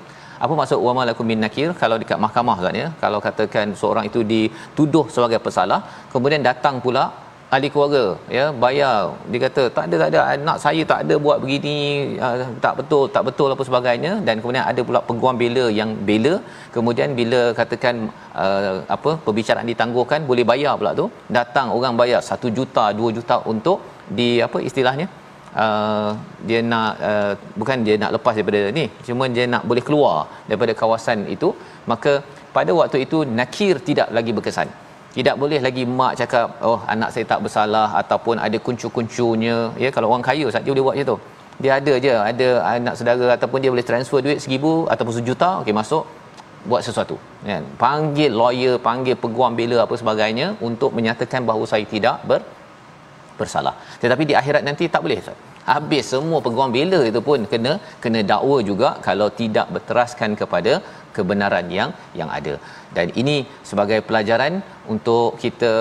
apa 0.44 0.54
maksud 0.60 0.78
wama 0.86 1.02
lakum 1.08 1.26
min 1.32 1.40
nakir? 1.44 1.68
Kalau 1.82 1.96
dekat 2.02 2.18
mahkamah 2.24 2.56
kan 2.64 2.74
ya 2.82 2.88
kalau 3.02 3.18
katakan 3.26 3.76
seorang 3.80 4.06
itu 4.10 4.22
dituduh 4.32 5.06
sebagai 5.14 5.40
pesalah 5.46 5.80
kemudian 6.14 6.42
datang 6.48 6.76
pula 6.86 7.04
ahli 7.54 7.68
keluarga 7.72 8.04
ya 8.36 8.44
bayar. 8.64 8.98
Dia 9.30 9.40
kata 9.44 9.62
tak 9.76 9.84
ada 9.86 9.96
tak 10.02 10.08
ada 10.12 10.20
anak 10.34 10.56
saya 10.64 10.82
tak 10.92 11.00
ada 11.04 11.14
buat 11.24 11.38
begini 11.42 11.76
uh, 12.26 12.36
tak 12.64 12.74
betul 12.78 13.04
tak 13.16 13.24
betul 13.28 13.48
apa 13.54 13.64
sebagainya. 13.68 14.12
Dan 14.26 14.36
kemudian 14.42 14.64
ada 14.70 14.82
pula 14.88 15.00
peguam 15.08 15.38
bela 15.42 15.64
yang 15.80 15.90
bela. 16.08 16.34
Kemudian 16.76 17.10
bila 17.20 17.42
katakan 17.60 17.96
uh, 18.44 18.76
apa 18.96 19.12
perbicaraan 19.26 19.70
ditangguhkan 19.72 20.22
boleh 20.30 20.46
bayar 20.52 20.74
pula 20.80 20.92
tu. 21.02 21.08
Datang 21.38 21.68
orang 21.78 21.96
bayar 22.02 22.22
1 22.36 22.56
juta 22.58 22.86
2 23.02 23.18
juta 23.18 23.38
untuk 23.54 23.80
di 24.18 24.30
apa 24.46 24.58
istilahnya 24.70 25.08
uh, 25.64 26.10
dia 26.48 26.60
nak 26.72 26.92
uh, 27.10 27.32
bukan 27.60 27.78
dia 27.86 27.96
nak 28.02 28.10
lepas 28.16 28.34
daripada 28.38 28.60
ni 28.78 28.84
cuma 29.06 29.24
dia 29.36 29.44
nak 29.54 29.62
boleh 29.70 29.84
keluar 29.88 30.16
daripada 30.48 30.72
kawasan 30.80 31.20
itu 31.36 31.50
maka 31.92 32.14
pada 32.56 32.72
waktu 32.80 32.98
itu 33.04 33.18
nakir 33.38 33.74
tidak 33.88 34.08
lagi 34.16 34.32
berkesan. 34.36 34.68
Tidak 35.16 35.36
boleh 35.42 35.60
lagi 35.66 35.82
mak 35.98 36.12
cakap 36.20 36.46
oh 36.68 36.78
anak 36.94 37.10
saya 37.14 37.24
tak 37.32 37.40
bersalah 37.44 37.88
ataupun 38.00 38.36
ada 38.46 38.58
kuncu-kuncunya. 38.66 39.56
Ya 39.82 39.90
kalau 39.94 40.08
orang 40.10 40.26
kaya 40.28 40.46
saja 40.54 40.68
boleh 40.72 40.84
buat 40.86 40.96
je 41.00 41.04
tu. 41.10 41.16
Dia 41.62 41.72
ada 41.78 41.92
je 42.04 42.14
ada 42.30 42.48
anak 42.74 42.94
saudara 42.98 43.26
ataupun 43.36 43.58
dia 43.62 43.70
boleh 43.74 43.86
transfer 43.90 44.20
duit 44.26 44.38
seribu 44.44 44.72
ataupun 44.92 45.14
sejuta 45.18 45.50
okey 45.62 45.74
masuk 45.80 46.04
buat 46.70 46.80
sesuatu. 46.86 47.16
Kan? 47.48 47.62
Panggil 47.84 48.32
lawyer 48.40 48.74
panggil 48.88 49.16
peguam 49.24 49.54
bela 49.60 49.78
apa 49.86 49.94
sebagainya 50.02 50.46
untuk 50.68 50.90
menyatakan 50.98 51.42
bahawa 51.48 51.64
saya 51.72 51.86
tidak 51.94 52.18
ber 52.30 52.40
bersalah. 53.40 53.74
Tetapi 54.02 54.24
di 54.30 54.36
akhirat 54.40 54.62
nanti 54.68 54.86
tak 54.94 55.02
boleh 55.06 55.20
habis 55.72 56.04
semua 56.12 56.38
peguam 56.46 56.70
bela 56.76 57.00
itu 57.10 57.20
pun 57.28 57.40
kena 57.52 57.72
kena 58.02 58.20
dakwa 58.32 58.56
juga 58.70 58.88
kalau 59.06 59.28
tidak 59.40 59.66
berteraskan 59.74 60.30
kepada 60.40 60.72
kebenaran 61.16 61.66
yang 61.78 61.90
yang 62.20 62.30
ada. 62.38 62.54
Dan 62.96 63.08
ini 63.22 63.36
sebagai 63.70 63.98
pelajaran 64.08 64.54
untuk 64.94 65.26
kita 65.42 65.72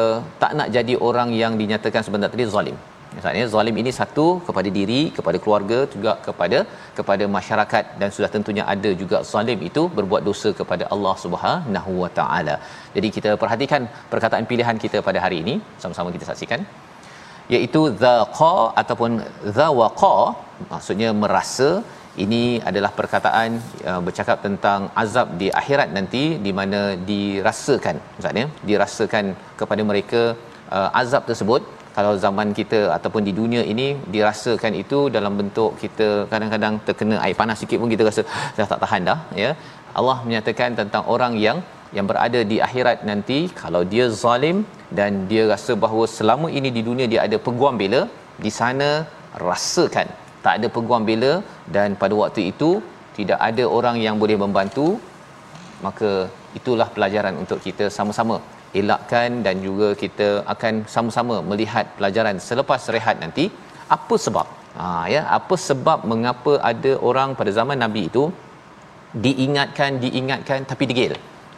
tak 0.41 0.51
nak 0.59 0.69
jadi 0.77 0.95
orang 1.09 1.29
yang 1.43 1.55
dinyatakan 1.61 2.03
sebentar 2.07 2.31
tadi 2.33 2.47
zalim. 2.55 2.77
Misalnya 3.17 3.43
zalim 3.53 3.75
ini 3.81 3.91
satu 3.97 4.25
kepada 4.45 4.69
diri, 4.77 5.01
kepada 5.17 5.37
keluarga, 5.43 5.79
juga 5.93 6.13
kepada 6.27 6.59
kepada 6.97 7.25
masyarakat. 7.35 7.83
Dan 7.99 8.09
sudah 8.15 8.29
tentunya 8.35 8.63
ada 8.73 8.91
juga 9.01 9.17
zalim 9.31 9.59
itu 9.69 9.83
berbuat 9.97 10.23
dosa 10.29 10.51
kepada 10.61 10.85
Allah 10.95 11.15
Subhanahu 11.25 11.91
Wa 12.03 12.09
Taala. 12.19 12.55
Jadi 12.95 13.09
kita 13.17 13.31
perhatikan 13.43 13.83
perkataan 14.13 14.47
pilihan 14.53 14.79
kita 14.85 14.99
pada 15.09 15.21
hari 15.25 15.39
ini, 15.45 15.55
sama-sama 15.83 16.09
kita 16.15 16.27
saksikan 16.31 16.61
iaitu 17.55 17.81
zaqa 18.03 18.55
ataupun 18.81 19.11
zawaqa 19.57 20.15
maksudnya 20.71 21.09
merasa 21.23 21.69
ini 22.23 22.41
adalah 22.69 22.91
perkataan 22.97 23.51
uh, 23.89 24.01
bercakap 24.07 24.37
tentang 24.45 24.81
azab 25.03 25.27
di 25.41 25.47
akhirat 25.61 25.89
nanti 25.97 26.23
di 26.45 26.51
mana 26.59 26.81
dirasakan 27.09 27.97
maksudnya 28.15 28.45
dirasakan 28.69 29.25
kepada 29.61 29.83
mereka 29.91 30.21
uh, 30.77 30.89
azab 31.01 31.25
tersebut. 31.31 31.63
Kalau 31.95 32.13
zaman 32.25 32.47
kita 32.59 32.79
ataupun 32.97 33.21
di 33.27 33.33
dunia 33.39 33.61
ini 33.71 33.87
dirasakan 34.13 34.73
itu 34.83 34.99
dalam 35.15 35.33
bentuk 35.39 35.71
kita 35.81 36.07
kadang-kadang 36.31 36.75
terkena 36.87 37.17
air 37.25 37.35
panas 37.41 37.59
sikit 37.61 37.77
pun 37.81 37.89
kita 37.93 38.03
rasa 38.07 38.21
dah 38.57 38.67
tak 38.71 38.79
tahan 38.83 39.01
dah 39.09 39.19
ya? 39.43 39.51
Allah 39.99 40.17
menyatakan 40.27 40.73
tentang 40.79 41.03
orang 41.15 41.33
yang 41.45 41.57
yang 41.97 42.05
berada 42.09 42.39
di 42.51 42.57
akhirat 42.67 42.97
nanti 43.09 43.39
kalau 43.61 43.81
dia 43.93 44.05
zalim 44.23 44.57
dan 44.97 45.11
dia 45.31 45.43
rasa 45.53 45.73
bahawa 45.83 46.05
selama 46.17 46.47
ini 46.57 46.69
di 46.77 46.81
dunia 46.89 47.07
dia 47.13 47.21
ada 47.27 47.37
peguam 47.47 47.77
bela 47.81 48.01
di 48.45 48.51
sana 48.59 48.89
rasakan 49.45 50.07
tak 50.45 50.53
ada 50.59 50.67
peguam 50.75 51.03
bela 51.09 51.33
dan 51.75 51.89
pada 52.01 52.15
waktu 52.21 52.41
itu 52.51 52.69
tidak 53.17 53.39
ada 53.49 53.63
orang 53.77 53.97
yang 54.05 54.15
boleh 54.23 54.37
membantu 54.43 54.87
maka 55.85 56.11
itulah 56.59 56.87
pelajaran 56.95 57.35
untuk 57.43 57.59
kita 57.67 57.85
sama-sama 57.97 58.37
elakkan 58.81 59.29
dan 59.45 59.55
juga 59.67 59.87
kita 60.03 60.27
akan 60.53 60.73
sama-sama 60.95 61.35
melihat 61.49 61.85
pelajaran 61.97 62.37
selepas 62.49 62.81
rehat 62.95 63.17
nanti. 63.23 63.45
Apa 63.95 64.15
sebab? 64.25 64.47
Ha 64.77 64.87
ya 65.13 65.21
apa 65.37 65.55
sebab 65.67 65.99
mengapa 66.11 66.53
ada 66.69 66.91
orang 67.09 67.29
pada 67.39 67.51
zaman 67.57 67.77
nabi 67.83 68.01
itu 68.09 68.23
diingatkan 69.25 70.01
diingatkan 70.03 70.59
tapi 70.69 70.83
degil 70.89 71.13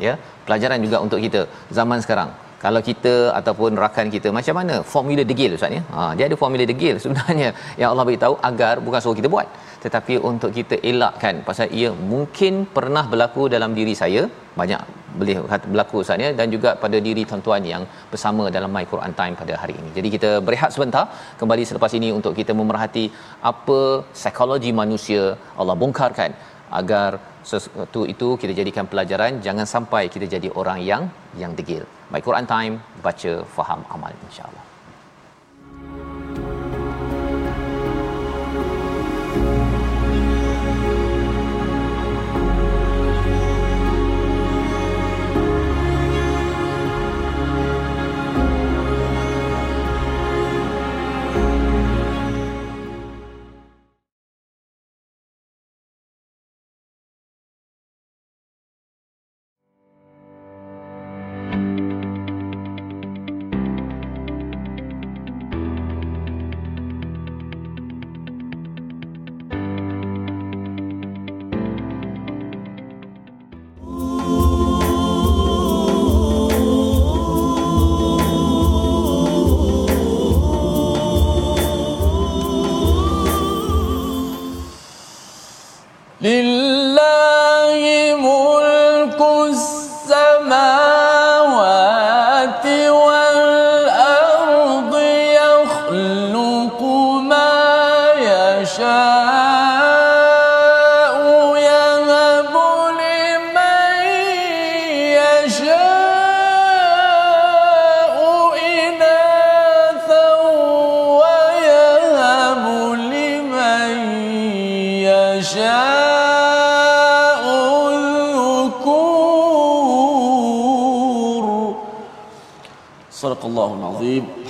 ya 0.08 0.16
pelajaran 0.48 0.80
juga 0.86 1.00
untuk 1.06 1.22
kita 1.26 1.44
zaman 1.80 2.00
sekarang. 2.06 2.32
Kalau 2.64 2.82
kita 2.88 3.14
ataupun 3.40 3.72
rakan 3.84 4.08
kita 4.14 4.28
macam 4.38 4.56
mana 4.60 4.76
formula 4.94 5.24
degil 5.32 5.52
ustaz 5.58 5.76
ya? 5.78 5.82
Ha 5.96 6.02
dia 6.18 6.26
ada 6.30 6.38
formula 6.42 6.66
degil 6.72 6.96
sebenarnya 7.04 7.50
yang 7.82 7.90
Allah 7.92 8.06
beritahu 8.10 8.36
agar 8.50 8.74
bukan 8.86 9.02
suruh 9.04 9.18
kita 9.20 9.30
buat. 9.36 9.48
Tetapi 9.84 10.14
untuk 10.30 10.52
kita 10.58 10.76
elakkan 10.92 11.44
pasal 11.50 11.68
ia 11.80 11.90
mungkin 12.14 12.54
pernah 12.78 13.04
berlaku 13.12 13.44
dalam 13.56 13.74
diri 13.80 13.94
saya 14.02 14.24
banyak 14.62 14.82
boleh 15.20 15.36
berlaku 15.74 15.98
ustaz 16.04 16.26
ya? 16.26 16.32
Dan 16.40 16.48
juga 16.56 16.72
pada 16.84 16.98
diri 17.08 17.24
tuan-tuan 17.30 17.64
yang 17.74 17.86
bersama 18.14 18.46
dalam 18.58 18.72
my 18.78 18.86
Quran 18.94 19.14
time 19.20 19.36
pada 19.42 19.54
hari 19.62 19.76
ini. 19.82 19.92
Jadi 19.98 20.08
kita 20.16 20.32
berehat 20.48 20.72
sebentar 20.78 21.06
kembali 21.42 21.64
selepas 21.70 21.94
ini 22.00 22.10
untuk 22.18 22.34
kita 22.42 22.56
memerhati 22.62 23.06
apa 23.52 23.80
psikologi 24.18 24.74
manusia 24.82 25.24
Allah 25.62 25.78
bongkarkan 25.84 26.34
agar 26.82 27.10
sesuatu 27.52 28.02
itu 28.14 28.28
kita 28.42 28.54
jadikan 28.60 28.86
pelajaran 28.92 29.38
jangan 29.46 29.68
sampai 29.74 30.04
kita 30.14 30.26
jadi 30.36 30.50
orang 30.62 30.82
yang 30.92 31.04
yang 31.42 31.54
degil. 31.60 31.86
My 32.14 32.22
Quran 32.28 32.50
time 32.50 32.82
baca 33.06 33.34
faham 33.56 33.82
amal 33.96 34.14
insya-Allah. 34.28 34.65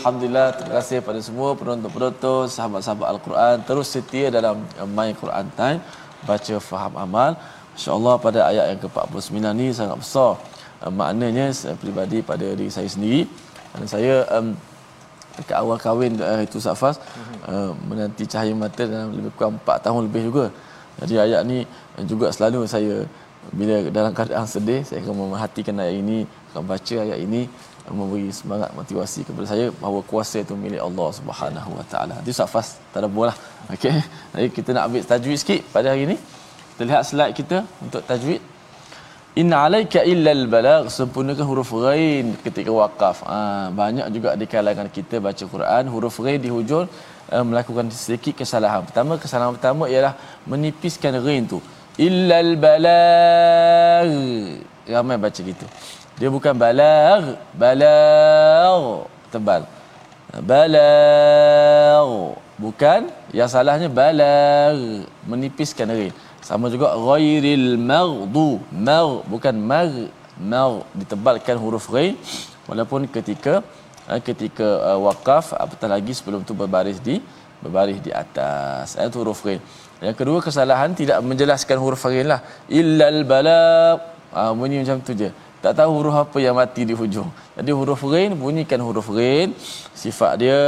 Alhamdulillah 0.06 0.54
terima 0.54 0.78
kasih 0.78 1.02
pada 1.02 1.18
semua 1.18 1.58
penonton-penonton 1.58 2.46
sahabat-sahabat 2.46 3.08
Al-Quran 3.10 3.56
terus 3.66 3.90
setia 3.90 4.30
dalam 4.30 4.62
uh, 4.78 4.86
My 4.86 5.10
Quran 5.18 5.50
Time 5.58 5.82
baca 6.30 6.56
faham 6.62 6.94
amal. 6.94 7.32
Insya-Allah 7.74 8.14
pada 8.22 8.40
ayat 8.46 8.66
yang 8.70 8.80
ke-49 8.86 9.34
ni 9.58 9.74
sangat 9.74 9.98
besar 9.98 10.38
uh, 10.86 10.94
maknanya 10.94 11.50
saya 11.50 11.74
pribadi 11.74 12.22
pada 12.22 12.46
diri 12.54 12.70
saya 12.70 12.86
sendiri 12.86 13.26
dan 13.74 13.90
saya 13.90 14.30
um, 14.30 14.54
dekat 15.42 15.58
awal 15.58 15.82
kahwin 15.82 16.22
uh, 16.22 16.38
itu 16.46 16.62
Safas 16.62 17.02
uh, 17.50 17.74
menanti 17.90 18.30
cahaya 18.30 18.54
mata 18.54 18.86
dalam 18.86 19.10
lebih 19.10 19.34
kurang 19.34 19.58
4 19.58 19.90
tahun 19.90 20.06
lebih 20.06 20.30
juga. 20.30 20.46
Jadi 21.02 21.18
ayat 21.18 21.42
ni 21.50 21.66
juga 22.06 22.30
selalu 22.30 22.70
saya 22.70 23.10
bila 23.58 23.90
dalam 23.90 24.14
keadaan 24.14 24.46
sedih 24.46 24.86
saya 24.86 25.02
akan 25.02 25.18
memerhatikan 25.18 25.74
ayat 25.82 25.98
ini 25.98 26.30
akan 26.56 26.64
baca 26.72 26.96
ayat 27.06 27.20
ini 27.20 27.42
memberi 27.92 28.32
semangat 28.34 28.70
motivasi 28.80 29.20
kepada 29.28 29.46
saya 29.52 29.66
bahawa 29.82 30.00
kuasa 30.12 30.38
itu 30.46 30.54
milik 30.64 30.82
Allah 30.88 31.08
Subhanahu 31.20 31.70
Wa 31.78 31.86
Taala. 31.92 32.16
Itu 32.24 32.34
safas 32.42 32.68
tak 32.94 33.04
lah. 33.04 33.36
Okey. 33.76 33.94
Jadi 34.34 34.48
kita 34.58 34.70
nak 34.76 34.84
ambil 34.88 35.02
tajwid 35.12 35.38
sikit 35.42 35.62
pada 35.76 35.88
hari 35.92 36.02
ini. 36.08 36.16
Kita 36.72 36.82
lihat 36.90 37.02
slide 37.10 37.34
kita 37.40 37.58
untuk 37.86 38.02
tajwid. 38.10 38.42
Inna 39.42 39.58
alaika 39.68 40.00
illa 40.12 40.32
al-balagh 40.32 40.86
sempurnakan 40.98 41.46
huruf 41.50 41.72
ghain 41.86 42.26
ketika 42.46 42.72
waqaf. 42.80 43.18
Ha, 43.28 43.38
banyak 43.82 44.08
juga 44.16 44.30
di 44.42 44.46
kalangan 44.54 44.88
kita 44.98 45.16
baca 45.28 45.44
Quran 45.54 45.84
huruf 45.94 46.16
ghain 46.26 46.40
di 46.46 46.50
hujung 46.56 46.88
uh, 47.36 47.44
melakukan 47.50 47.86
sedikit 47.92 48.34
kesalahan. 48.42 48.82
Pertama 48.88 49.14
kesalahan 49.24 49.52
pertama 49.58 49.84
ialah 49.94 50.14
menipiskan 50.52 51.14
ghain 51.26 51.44
tu. 51.54 51.60
Illa 52.08 52.36
al-balagh. 52.46 54.12
Ramai 54.96 55.18
baca 55.26 55.42
gitu. 55.52 55.68
Dia 56.16 56.32
bukan 56.32 56.56
balag, 56.56 57.36
balag 57.60 59.04
tebal. 59.28 59.68
Balag 60.32 62.08
bukan 62.56 63.12
yang 63.36 63.52
salahnya 63.52 63.92
balag 63.92 65.04
menipiskan 65.28 65.92
ri. 65.92 66.16
Sama 66.40 66.72
juga 66.72 66.96
ghairil 66.96 67.76
maghdu, 67.76 68.64
mar 68.72 69.28
bukan 69.28 69.56
mar, 69.60 69.92
mar 70.40 70.88
ditebalkan 70.96 71.60
huruf 71.60 71.92
ghain 71.92 72.16
walaupun 72.70 73.12
ketika 73.12 73.60
eh, 74.08 74.22
ketika 74.24 74.96
uh, 74.96 75.00
waqaf 75.04 75.52
apatah 75.52 75.90
lagi 76.00 76.16
sebelum 76.16 76.48
tu 76.48 76.56
berbaris 76.56 77.04
di 77.04 77.20
berbaris 77.60 78.00
di 78.00 78.16
atas 78.16 78.96
itu 78.96 79.20
huruf 79.20 79.44
ghain. 79.44 79.60
Yang 80.00 80.16
kedua 80.16 80.40
kesalahan 80.40 80.96
tidak 80.96 81.20
menjelaskan 81.20 81.76
huruf 81.76 82.08
ghain 82.08 82.32
lah. 82.32 82.40
Illal 82.72 83.28
balagh. 83.28 84.00
Ah 84.32 84.52
bunyi 84.56 84.80
macam 84.84 85.00
tu 85.04 85.12
je 85.12 85.28
tak 85.66 85.74
tahu 85.82 85.92
huruf 85.98 86.14
apa 86.14 86.38
yang 86.46 86.54
mati 86.62 86.86
di 86.86 86.94
hujung. 86.94 87.30
Jadi 87.58 87.72
huruf 87.74 88.02
ghain 88.14 88.38
bunyikan 88.38 88.78
huruf 88.86 89.10
ghain, 89.18 89.50
sifat 89.98 90.32
dia 90.38 90.60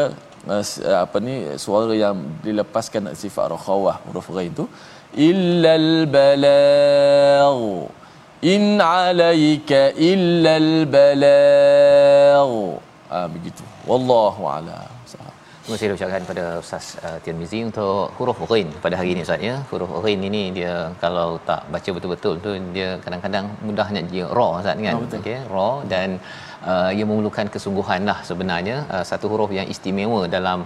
uh, 0.49 0.63
apa 1.05 1.17
ni 1.21 1.35
suara 1.61 1.93
yang 1.93 2.17
dilepaskan 2.41 3.13
sifat 3.13 3.53
rakhawah 3.53 4.01
huruf 4.09 4.25
ghain 4.33 4.49
tu. 4.59 4.65
Illal 5.29 6.09
balagh 6.09 7.61
in 8.41 8.81
alayka 8.81 9.93
illal 10.11 10.89
balagh 10.89 12.51
ah 13.13 13.27
begitu. 13.29 13.61
Wallahu 13.85 14.49
a'lam 14.49 14.96
Terima 15.67 15.79
kasih 15.79 15.95
ucapkan 15.99 16.23
pada 16.27 16.43
Ustaz 16.63 16.85
uh, 17.07 17.17
Tirmizi 17.23 17.59
untuk 17.67 18.15
huruf 18.17 18.37
ghain 18.49 18.67
pada 18.83 18.95
hari 18.99 19.09
ini 19.13 19.21
Ustaz 19.27 19.43
ya. 19.47 19.55
Huruf 19.69 19.89
ghain 20.03 20.21
ini 20.27 20.43
dia 20.57 20.95
kalau 21.03 21.35
tak 21.49 21.67
baca 21.73 21.89
betul-betul 21.95 22.33
tu 22.45 22.51
dia 22.75 22.89
kadang-kadang 23.03 23.45
mudahnya 23.67 24.01
dia 24.11 24.25
ra 24.37 24.47
Ustaz 24.59 24.79
kan. 24.85 24.95
Oh, 24.95 25.17
Okey, 25.19 25.37
ra 25.53 25.69
dan 25.91 26.23
uh, 26.71 26.89
ia 26.97 27.05
memerlukan 27.09 27.47
kesungguhan 27.53 28.01
lah 28.09 28.17
sebenarnya. 28.29 28.77
Uh, 28.93 29.03
satu 29.09 29.25
huruf 29.31 29.51
yang 29.57 29.67
istimewa 29.73 30.21
dalam 30.35 30.59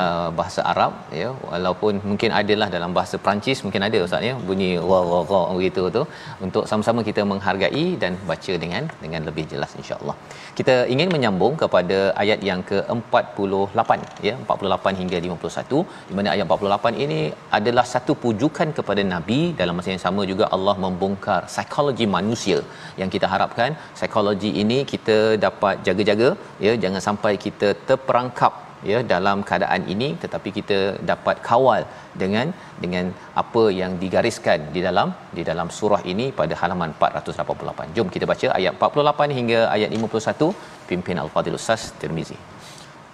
uh, 0.00 0.28
bahasa 0.38 0.60
Arab 0.72 0.92
ya. 1.20 1.28
Walaupun 1.50 2.02
mungkin 2.10 2.32
adalah 2.40 2.68
dalam 2.76 2.92
bahasa 2.98 3.18
Perancis 3.24 3.60
mungkin 3.66 3.82
ada 3.88 4.00
ustaz 4.06 4.28
ya. 4.28 4.34
Bunyi 4.48 4.70
ra 4.90 5.00
ra 5.10 5.20
ra 5.30 5.42
begitu 5.58 5.84
tu. 5.96 6.02
Untuk 6.46 6.64
sama-sama 6.70 7.02
kita 7.10 7.24
menghargai 7.32 7.86
dan 8.02 8.14
baca 8.30 8.54
dengan 8.64 8.84
dengan 9.04 9.22
lebih 9.28 9.46
jelas 9.52 9.72
insyaallah. 9.82 10.16
Kita 10.58 10.76
ingin 10.94 11.08
menyambung 11.14 11.54
kepada 11.62 11.98
ayat 12.22 12.40
yang 12.50 12.60
ke-48 12.70 13.90
ya. 14.28 14.34
48 14.42 15.00
hingga 15.00 15.18
51 15.24 15.82
di 16.10 16.14
mana 16.18 16.28
ayat 16.34 16.46
48 16.48 17.04
ini 17.04 17.20
adalah 17.58 17.86
satu 17.94 18.12
pujukan 18.24 18.68
kepada 18.78 19.04
nabi. 19.14 19.40
Dalam 19.60 19.74
masa 19.78 19.90
yang 19.94 20.04
sama 20.06 20.22
juga 20.32 20.44
Allah 20.56 20.76
membongkar 20.84 21.40
psikologi 21.52 22.06
manusia 22.16 22.58
yang 23.00 23.10
kita 23.14 23.26
harapkan. 23.34 23.70
Psikologi 23.96 24.50
ini 24.62 24.78
kita 24.92 25.16
dapat 25.46 25.82
jaga-jaga 25.88 26.28
ya 26.66 26.72
jangan 26.84 27.02
sampai 27.08 27.32
kita 27.46 27.68
terperangkap 27.88 28.52
ya 28.90 28.98
dalam 29.12 29.38
keadaan 29.48 29.82
ini 29.94 30.08
tetapi 30.22 30.48
kita 30.58 30.78
dapat 31.10 31.36
kawal 31.48 31.82
dengan 32.22 32.46
dengan 32.82 33.04
apa 33.42 33.62
yang 33.80 33.92
digariskan 34.02 34.68
di 34.74 34.80
dalam 34.86 35.08
di 35.36 35.42
dalam 35.50 35.68
surah 35.78 36.02
ini 36.12 36.26
pada 36.40 36.54
halaman 36.60 36.92
488. 37.00 37.96
Jom 37.96 38.10
kita 38.16 38.28
baca 38.32 38.48
ayat 38.58 38.74
48 38.80 39.38
hingga 39.38 39.60
ayat 39.76 39.90
51 39.98 40.52
pimpin 40.90 41.18
Al-Fadhil 41.24 41.58
Ustaz 41.60 41.84
Tirmizi. 42.00 42.38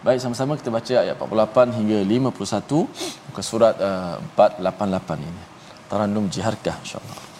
Baik 0.06 0.18
sama-sama 0.22 0.58
kita 0.60 0.70
baca 0.78 0.94
ayat 1.04 1.16
48 1.16 1.78
hingga 1.78 1.98
51 2.14 2.86
muka 3.26 3.42
surat 3.50 3.74
uh, 3.90 4.16
488 4.36 5.28
ini. 5.28 5.42
Tarannum 5.90 6.26
jiharkah 6.34 6.76
insya-Allah. 6.82 7.31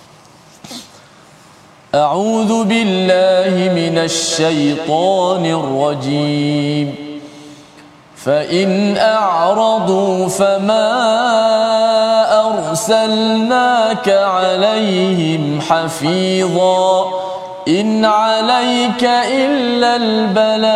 أعوذ 1.95 2.65
بالله 2.65 3.73
من 3.75 3.99
الشيطان 3.99 5.47
الرجيم. 5.47 6.95
فإن 8.17 8.97
أعرضوا 8.97 10.29
فما 10.29 10.89
أرسلناك 12.49 14.09
عليهم 14.09 15.61
حفيظا. 15.61 17.05
إن 17.69 18.05
عليك 18.05 19.05
إلا 19.33 19.97
البلاغ. 19.97 20.73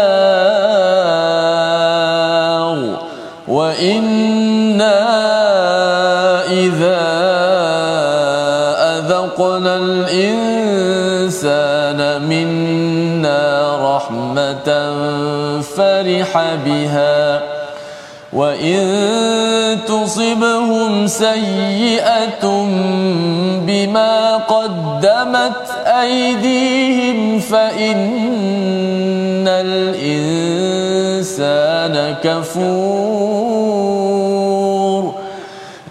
وإنا 3.48 4.98
إذا 6.50 7.00
أذقنا 8.98 9.76
الإنسان 9.76 10.45
بها 16.64 17.42
وإن 18.32 19.78
تصبهم 19.88 21.06
سيئة 21.06 22.66
بما 23.66 24.36
قدمت 24.36 25.62
أيديهم 25.86 27.40
فإن 27.40 28.06
الإنسان 31.08 32.14
كفور 32.24 33.56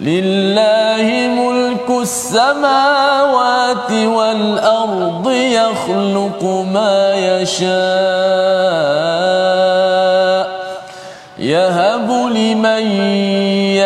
لله 0.00 1.28
ملك 1.28 1.90
السماوات 2.02 3.90
والأرض 3.90 5.30
يخلق 5.30 6.44
ما 6.72 7.14
يشاء 7.14 8.95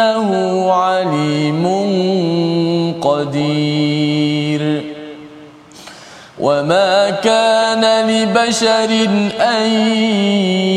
إنه 0.00 0.72
عليم 0.72 1.66
قدير. 3.02 4.84
وما 6.40 7.10
كان 7.10 8.08
لبشر 8.08 9.08
أن 9.40 9.70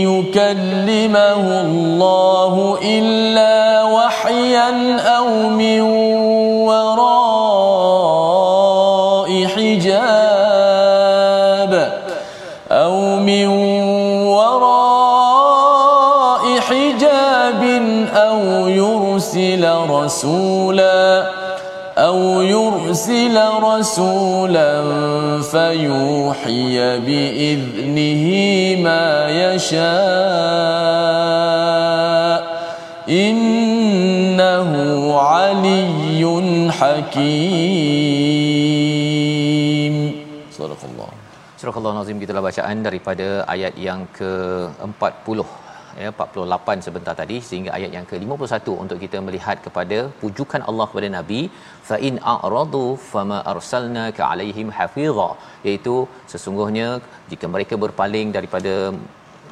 يكلمه 0.03 1.62
الله 1.62 2.79
إلا 2.83 3.83
وحيا 3.83 4.99
أو 4.99 5.49
من 5.49 5.81
رسولا 20.02 21.30
أو 21.98 22.40
يرسل 22.40 23.37
رسولا 23.62 24.70
فيوحي 25.42 26.98
بإذنه 27.06 28.24
ما 28.87 29.06
يشاء 29.42 29.78
إنه 33.08 34.70
علي 35.18 36.22
حكيم 36.80 37.98
صدق 40.52 40.82
الله 40.90 41.08
Surah 41.58 41.74
Allah 41.74 41.94
Nazim 41.98 42.22
kita 42.22 42.38
bacaan 42.38 42.87
daripada 42.87 43.42
ayat 43.50 43.74
yang 43.74 44.06
ke-40 44.14 45.42
ya 46.01 46.10
48 46.17 46.86
sebentar 46.86 47.13
tadi 47.21 47.38
sehingga 47.47 47.71
ayat 47.77 47.91
yang 47.97 48.06
ke-51 48.12 48.67
untuk 48.84 48.97
kita 49.06 49.19
melihat 49.27 49.58
kepada 49.65 49.99
pujukan 50.21 50.63
Allah 50.69 50.86
kepada 50.91 51.10
Nabi 51.17 51.41
fa 51.89 51.97
in 52.08 52.17
a'radu 52.34 52.84
fama 53.12 53.39
arsalnaka 53.53 54.23
alaihim 54.32 54.69
hafiza 54.79 55.29
iaitu 55.67 55.95
sesungguhnya 56.34 56.88
jika 57.32 57.47
mereka 57.56 57.77
berpaling 57.86 58.29
daripada 58.38 58.73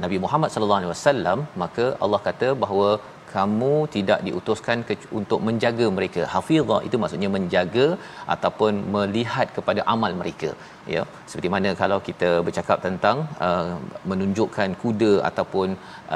Nabi 0.03 0.17
Muhammad 0.25 0.51
sallallahu 0.53 0.81
alaihi 0.81 0.93
wasallam 0.95 1.39
maka 1.63 1.87
Allah 2.03 2.21
kata 2.27 2.49
bahawa 2.63 2.91
kamu 3.33 3.73
tidak 3.95 4.19
diutuskan 4.27 4.77
ke- 4.87 5.09
untuk 5.19 5.39
menjaga 5.47 5.85
mereka. 5.97 6.21
Hafizah 6.33 6.79
itu 6.87 6.95
maksudnya 7.01 7.29
menjaga 7.35 7.87
ataupun 8.33 8.73
melihat 8.95 9.47
kepada 9.57 9.81
amal 9.93 10.13
mereka 10.21 10.49
ya 10.95 11.01
seperti 11.29 11.49
mana 11.55 11.69
kalau 11.81 11.99
kita 12.07 12.29
bercakap 12.47 12.77
tentang 12.87 13.17
uh, 13.47 13.73
menunjukkan 14.11 14.69
kuda 14.83 15.13
ataupun 15.29 15.67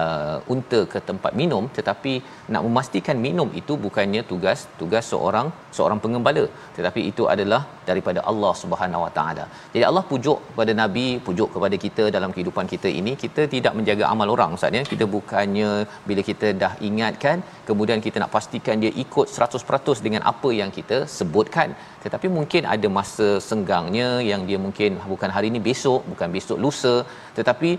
uh, 0.02 0.38
unta 0.54 0.80
ke 0.94 1.02
tempat 1.10 1.34
minum 1.42 1.66
tetapi 1.78 2.14
nak 2.54 2.64
memastikan 2.68 3.18
minum 3.28 3.52
itu 3.62 3.76
bukannya 3.86 4.24
tugas 4.32 4.62
tugas 4.82 5.06
seorang 5.14 5.50
seorang 5.78 6.02
pengembala 6.06 6.46
tetapi 6.78 7.02
itu 7.12 7.26
adalah 7.34 7.62
daripada 7.90 8.20
Allah 8.32 8.54
Subhanahu 8.62 9.04
Wa 9.06 9.12
Taala. 9.18 9.46
Jadi 9.74 9.84
Allah 9.90 10.04
pujuk 10.12 10.40
kepada 10.50 10.72
nabi, 10.82 11.08
pujuk 11.28 11.50
kepada 11.56 11.76
kita 11.86 12.04
dalam 12.16 12.32
kehidupan 12.36 12.66
kita 12.74 12.90
ini, 13.00 13.14
kita 13.24 13.42
tidak 13.56 13.74
menjaga 13.78 14.06
amal 14.14 14.30
orang 14.36 14.58
Ustaz 14.58 14.78
ya. 14.80 14.84
Kita 14.94 15.06
bukannya 15.16 15.70
bila 16.10 16.22
kita 16.30 16.48
dah 16.64 16.74
ingatkan 16.90 17.38
kemudian 17.70 18.00
kita 18.06 18.18
nak 18.24 18.32
pastikan 18.36 18.82
dia 18.84 18.92
ikut 19.04 19.28
100% 19.36 20.06
dengan 20.08 20.22
apa 20.32 20.50
yang 20.62 20.72
kita 20.78 20.98
sebutkan. 21.18 21.70
Tetapi 22.04 22.28
mungkin 22.38 22.64
ada 22.74 22.88
masa 22.98 23.28
senggangnya 23.50 24.10
yang 24.32 24.42
dia 24.50 24.55
mungkin 24.66 24.92
bukan 25.12 25.30
hari 25.36 25.48
ini 25.52 25.60
besok, 25.68 26.02
bukan 26.12 26.30
besok 26.38 26.58
lusa, 26.66 26.96
tetapi 27.38 27.72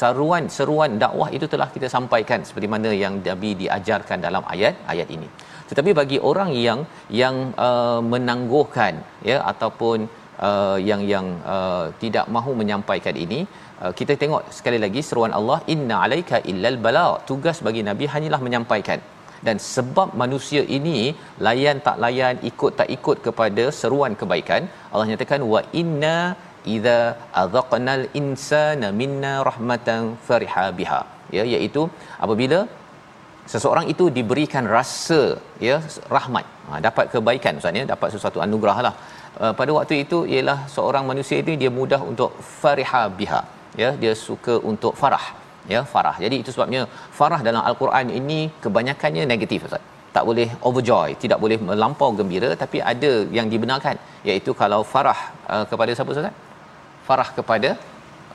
seruan 0.00 0.44
seruan 0.56 0.92
dakwah 1.02 1.28
itu 1.36 1.46
telah 1.54 1.68
kita 1.76 1.88
sampaikan 1.96 2.40
seperti 2.48 2.68
mana 2.74 2.90
yang 3.04 3.14
Nabi 3.28 3.50
diajarkan 3.62 4.20
dalam 4.26 4.44
ayat 4.54 4.76
ayat 4.94 5.08
ini. 5.16 5.28
Tetapi 5.70 5.90
bagi 6.00 6.18
orang 6.30 6.50
yang 6.66 6.80
yang 7.22 7.36
uh, 7.68 8.00
menangguhkan 8.12 8.94
ya 9.30 9.38
ataupun 9.52 9.98
uh, 10.48 10.78
yang 10.88 11.02
yang 11.12 11.26
uh, 11.54 11.86
tidak 12.02 12.26
mahu 12.36 12.52
menyampaikan 12.60 13.16
ini 13.24 13.40
uh, 13.82 13.92
kita 13.98 14.14
tengok 14.22 14.52
sekali 14.58 14.78
lagi 14.84 15.02
seruan 15.08 15.34
Allah 15.38 15.58
inna 15.74 15.96
alaika 16.04 16.38
illal 16.52 16.78
bala. 16.86 17.06
Tugas 17.30 17.60
bagi 17.68 17.84
nabi 17.90 18.06
hanyalah 18.14 18.40
menyampaikan 18.46 19.00
dan 19.46 19.56
sebab 19.74 20.08
manusia 20.22 20.62
ini 20.76 20.98
layan 21.46 21.78
tak 21.86 21.96
layan 22.04 22.36
ikut 22.50 22.72
tak 22.80 22.88
ikut 22.96 23.18
kepada 23.26 23.64
seruan 23.80 24.12
kebaikan 24.20 24.62
Allah 24.92 25.06
nyatakan 25.10 25.42
wa 25.52 25.60
inna 25.80 26.16
idza 26.74 26.98
azaqnal 27.42 28.04
insana 28.20 28.88
minna 29.00 29.32
rahmatan 29.48 30.00
fariha 30.28 30.64
biha. 30.78 31.00
Ya 31.36 31.44
iaitu 31.52 31.82
apabila 32.24 32.58
seseorang 33.52 33.86
itu 33.92 34.04
diberikan 34.18 34.66
rasa 34.76 35.22
ya 35.68 35.76
rahmat. 36.16 36.46
Ha, 36.68 36.80
dapat 36.86 37.06
kebaikan 37.14 37.60
ustaz 37.60 37.80
ya 37.80 37.86
dapat 37.94 38.08
sesuatu 38.16 38.40
anugerah 38.46 38.78
lah. 38.88 38.94
Uh, 39.42 39.52
pada 39.60 39.70
waktu 39.76 39.94
itu 40.04 40.18
ialah 40.34 40.58
seorang 40.74 41.04
manusia 41.10 41.38
itu 41.42 41.58
dia 41.62 41.70
mudah 41.80 42.00
untuk 42.10 42.32
fariha 42.60 43.02
biha. 43.20 43.42
Ya 43.82 43.90
dia 44.02 44.12
suka 44.26 44.54
untuk 44.70 44.92
farah 45.00 45.24
ya 45.72 45.80
farah 45.92 46.16
jadi 46.24 46.36
itu 46.42 46.50
sebabnya 46.56 46.82
farah 47.18 47.40
dalam 47.48 47.62
al-Quran 47.70 48.08
ini 48.20 48.38
kebanyakannya 48.64 49.24
negatif 49.32 49.66
ustaz 49.68 49.84
tak 50.16 50.24
boleh 50.28 50.48
overjoy 50.68 51.08
tidak 51.22 51.38
boleh 51.44 51.58
melampau 51.68 52.10
gembira 52.18 52.50
tapi 52.62 52.78
ada 52.92 53.12
yang 53.38 53.48
dibenarkan 53.54 53.96
iaitu 54.30 54.50
kalau 54.62 54.80
farah 54.92 55.20
uh, 55.54 55.64
kepada 55.72 55.90
siapa 55.96 56.12
ustaz 56.14 56.36
farah 57.08 57.30
kepada 57.38 57.72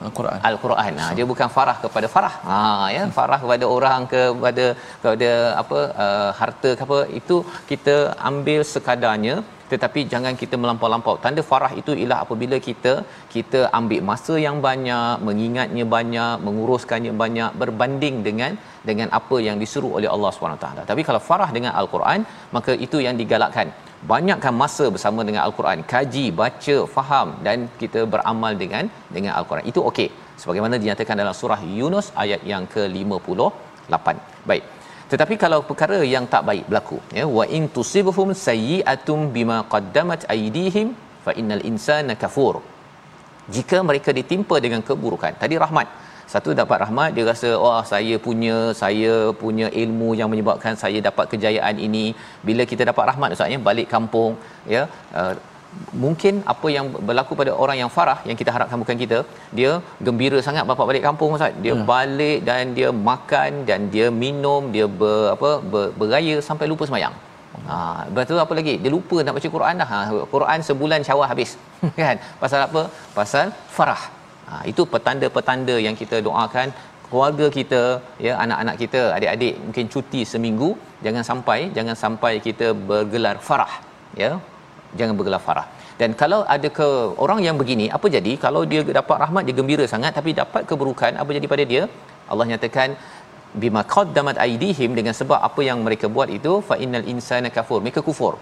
Al-Quran. 0.08 0.40
Al-Quran. 0.50 0.94
Ha, 1.02 1.06
dia 1.18 1.26
bukan 1.32 1.50
farah 1.56 1.78
kepada 1.84 2.08
farah. 2.14 2.36
Ha 2.50 2.58
ya, 2.96 3.04
farah 3.18 3.40
kepada 3.44 3.66
orang 3.76 4.02
kepada 4.12 4.66
kepada 5.02 5.32
apa 5.62 5.80
uh, 6.06 6.30
harta 6.40 6.70
ke 6.80 6.84
apa 6.88 7.00
itu 7.20 7.38
kita 7.72 7.96
ambil 8.30 8.62
sekadarnya 8.74 9.36
tetapi 9.74 10.00
jangan 10.14 10.34
kita 10.42 10.56
melampau-lampau. 10.62 11.16
Tanda 11.24 11.42
farah 11.52 11.72
itu 11.82 11.92
ialah 12.02 12.20
apabila 12.26 12.58
kita 12.68 12.94
kita 13.36 13.60
ambil 13.80 14.02
masa 14.10 14.36
yang 14.46 14.58
banyak, 14.68 15.14
mengingatnya 15.28 15.86
banyak, 15.96 16.36
menguruskannya 16.48 17.14
banyak 17.24 17.52
berbanding 17.62 18.18
dengan 18.28 18.54
dengan 18.90 19.08
apa 19.20 19.38
yang 19.48 19.58
disuruh 19.64 19.92
oleh 20.00 20.10
Allah 20.16 20.32
SWT. 20.32 20.68
Tapi 20.92 21.02
kalau 21.08 21.22
farah 21.30 21.50
dengan 21.58 21.74
Al-Quran, 21.82 22.22
maka 22.58 22.74
itu 22.88 23.00
yang 23.06 23.18
digalakkan. 23.22 23.70
Banyakkan 24.12 24.54
masa 24.64 24.86
bersama 24.96 25.22
dengan 25.28 25.42
al-Quran. 25.46 25.80
Kaji 25.94 26.26
baca 26.42 26.76
faham 26.96 27.30
dan 27.48 27.68
kita 27.82 28.02
beramal 28.14 28.54
dengan 28.62 28.88
dengan 29.16 29.32
al-Quran. 29.40 29.66
Itu 29.72 29.84
okey. 29.90 30.08
Sebagaimana 30.42 30.76
dinyatakan 30.82 31.20
dalam 31.22 31.36
surah 31.42 31.60
Yunus 31.80 32.08
ayat 32.24 32.42
yang 32.52 32.64
ke-58 32.76 34.08
baik 34.52 34.79
tetapi 35.12 35.36
kalau 35.44 35.60
perkara 35.70 36.00
yang 36.14 36.26
tak 36.34 36.44
baik 36.50 36.66
berlaku 36.70 36.98
ya 37.20 37.26
wa 37.38 37.46
in 37.58 37.64
tusibhum 37.78 38.30
sayyi'atum 38.48 39.20
bima 39.38 39.58
qaddamat 39.74 40.24
aydihim 40.36 40.90
fa 41.26 41.32
innal 41.40 41.64
insana 41.70 42.14
kafur. 42.24 42.56
Jika 43.56 43.78
mereka 43.90 44.10
ditimpa 44.20 44.56
dengan 44.66 44.82
keburukan 44.90 45.34
tadi 45.44 45.58
rahmat. 45.66 45.90
Satu 46.34 46.50
dapat 46.60 46.78
rahmat 46.84 47.10
dia 47.18 47.26
rasa 47.30 47.50
wah 47.62 47.82
saya 47.92 48.16
punya 48.26 48.58
saya 48.82 49.14
punya 49.42 49.68
ilmu 49.84 50.10
yang 50.20 50.30
menyebabkan 50.34 50.76
saya 50.82 51.00
dapat 51.08 51.26
kejayaan 51.32 51.78
ini. 51.88 52.06
Bila 52.48 52.66
kita 52.72 52.86
dapat 52.92 53.06
rahmat 53.12 53.34
ustaz 53.36 53.66
balik 53.70 53.88
kampung 53.96 54.34
ya 54.76 54.84
uh, 55.22 55.34
mungkin 56.04 56.34
apa 56.54 56.68
yang 56.76 56.86
berlaku 57.08 57.34
pada 57.42 57.52
orang 57.64 57.78
yang 57.82 57.92
farah 57.96 58.20
yang 58.30 58.38
kita 58.42 58.52
harapkan 58.56 58.78
bukan 58.84 58.98
kita 59.04 59.18
dia 59.58 59.72
gembira 60.06 60.40
sangat 60.48 60.64
bapa 60.70 60.84
balik 60.90 61.04
kampung 61.08 61.36
ustaz 61.38 61.58
dia 61.64 61.74
ya. 61.74 61.84
balik 61.94 62.40
dan 62.50 62.74
dia 62.78 62.90
makan 63.10 63.52
dan 63.70 63.90
dia 63.94 64.08
minum 64.24 64.72
dia 64.76 64.88
ber, 65.02 65.18
apa 65.36 65.50
ber, 65.72 65.86
beraya 66.02 66.38
sampai 66.50 66.68
lupa 66.74 66.86
semayang 66.92 67.16
Ha, 67.70 67.78
betul 68.18 68.40
apa 68.44 68.54
lagi? 68.58 68.74
Dia 68.84 68.92
lupa 68.96 69.18
nak 69.26 69.34
baca 69.38 69.50
Quran 69.56 69.82
dah. 69.82 69.90
Ha, 69.94 69.98
Quran 70.34 70.60
sebulan 70.68 71.02
syawal 71.08 71.28
habis. 71.32 71.52
kan? 72.02 72.16
Pasal 72.44 72.60
apa? 72.68 72.82
Pasal 73.18 73.46
farah. 73.76 74.04
Ha, 74.50 74.54
itu 74.72 74.84
petanda-petanda 74.94 75.76
yang 75.86 75.96
kita 76.02 76.20
doakan 76.28 76.68
keluarga 77.10 77.46
kita, 77.58 77.82
ya, 78.26 78.34
anak-anak 78.44 78.76
kita, 78.84 79.02
adik-adik 79.18 79.54
mungkin 79.66 79.86
cuti 79.94 80.22
seminggu, 80.32 80.70
jangan 81.06 81.24
sampai 81.30 81.60
jangan 81.78 81.96
sampai 82.04 82.34
kita 82.48 82.68
bergelar 82.90 83.38
farah, 83.48 83.74
ya. 84.24 84.32
Jangan 84.98 85.14
bergelar 85.20 85.42
farah. 85.48 85.68
Dan 86.00 86.12
kalau 86.22 86.42
ada 86.56 86.68
ke 86.78 86.88
orang 87.24 87.40
yang 87.46 87.56
begini, 87.62 87.86
apa 87.98 88.08
jadi? 88.18 88.34
Kalau 88.46 88.62
dia 88.72 88.82
dapat 89.00 89.18
rahmat 89.24 89.44
dia 89.48 89.56
gembira 89.60 89.86
sangat 89.94 90.14
tapi 90.20 90.32
dapat 90.42 90.62
keburukan, 90.70 91.12
apa 91.22 91.30
jadi 91.38 91.48
pada 91.54 91.64
dia? 91.72 91.84
Allah 92.32 92.46
nyatakan 92.52 92.90
bima 93.62 93.82
qaddamat 93.96 94.38
aydihim 94.46 94.94
dengan 94.98 95.14
sebab 95.20 95.40
apa 95.48 95.62
yang 95.70 95.82
mereka 95.88 96.06
buat 96.16 96.30
itu 96.38 96.54
fa 96.70 96.78
innal 96.84 97.06
insana 97.14 97.50
kafur. 97.58 97.80
Mereka 97.86 98.02
kufur. 98.08 98.34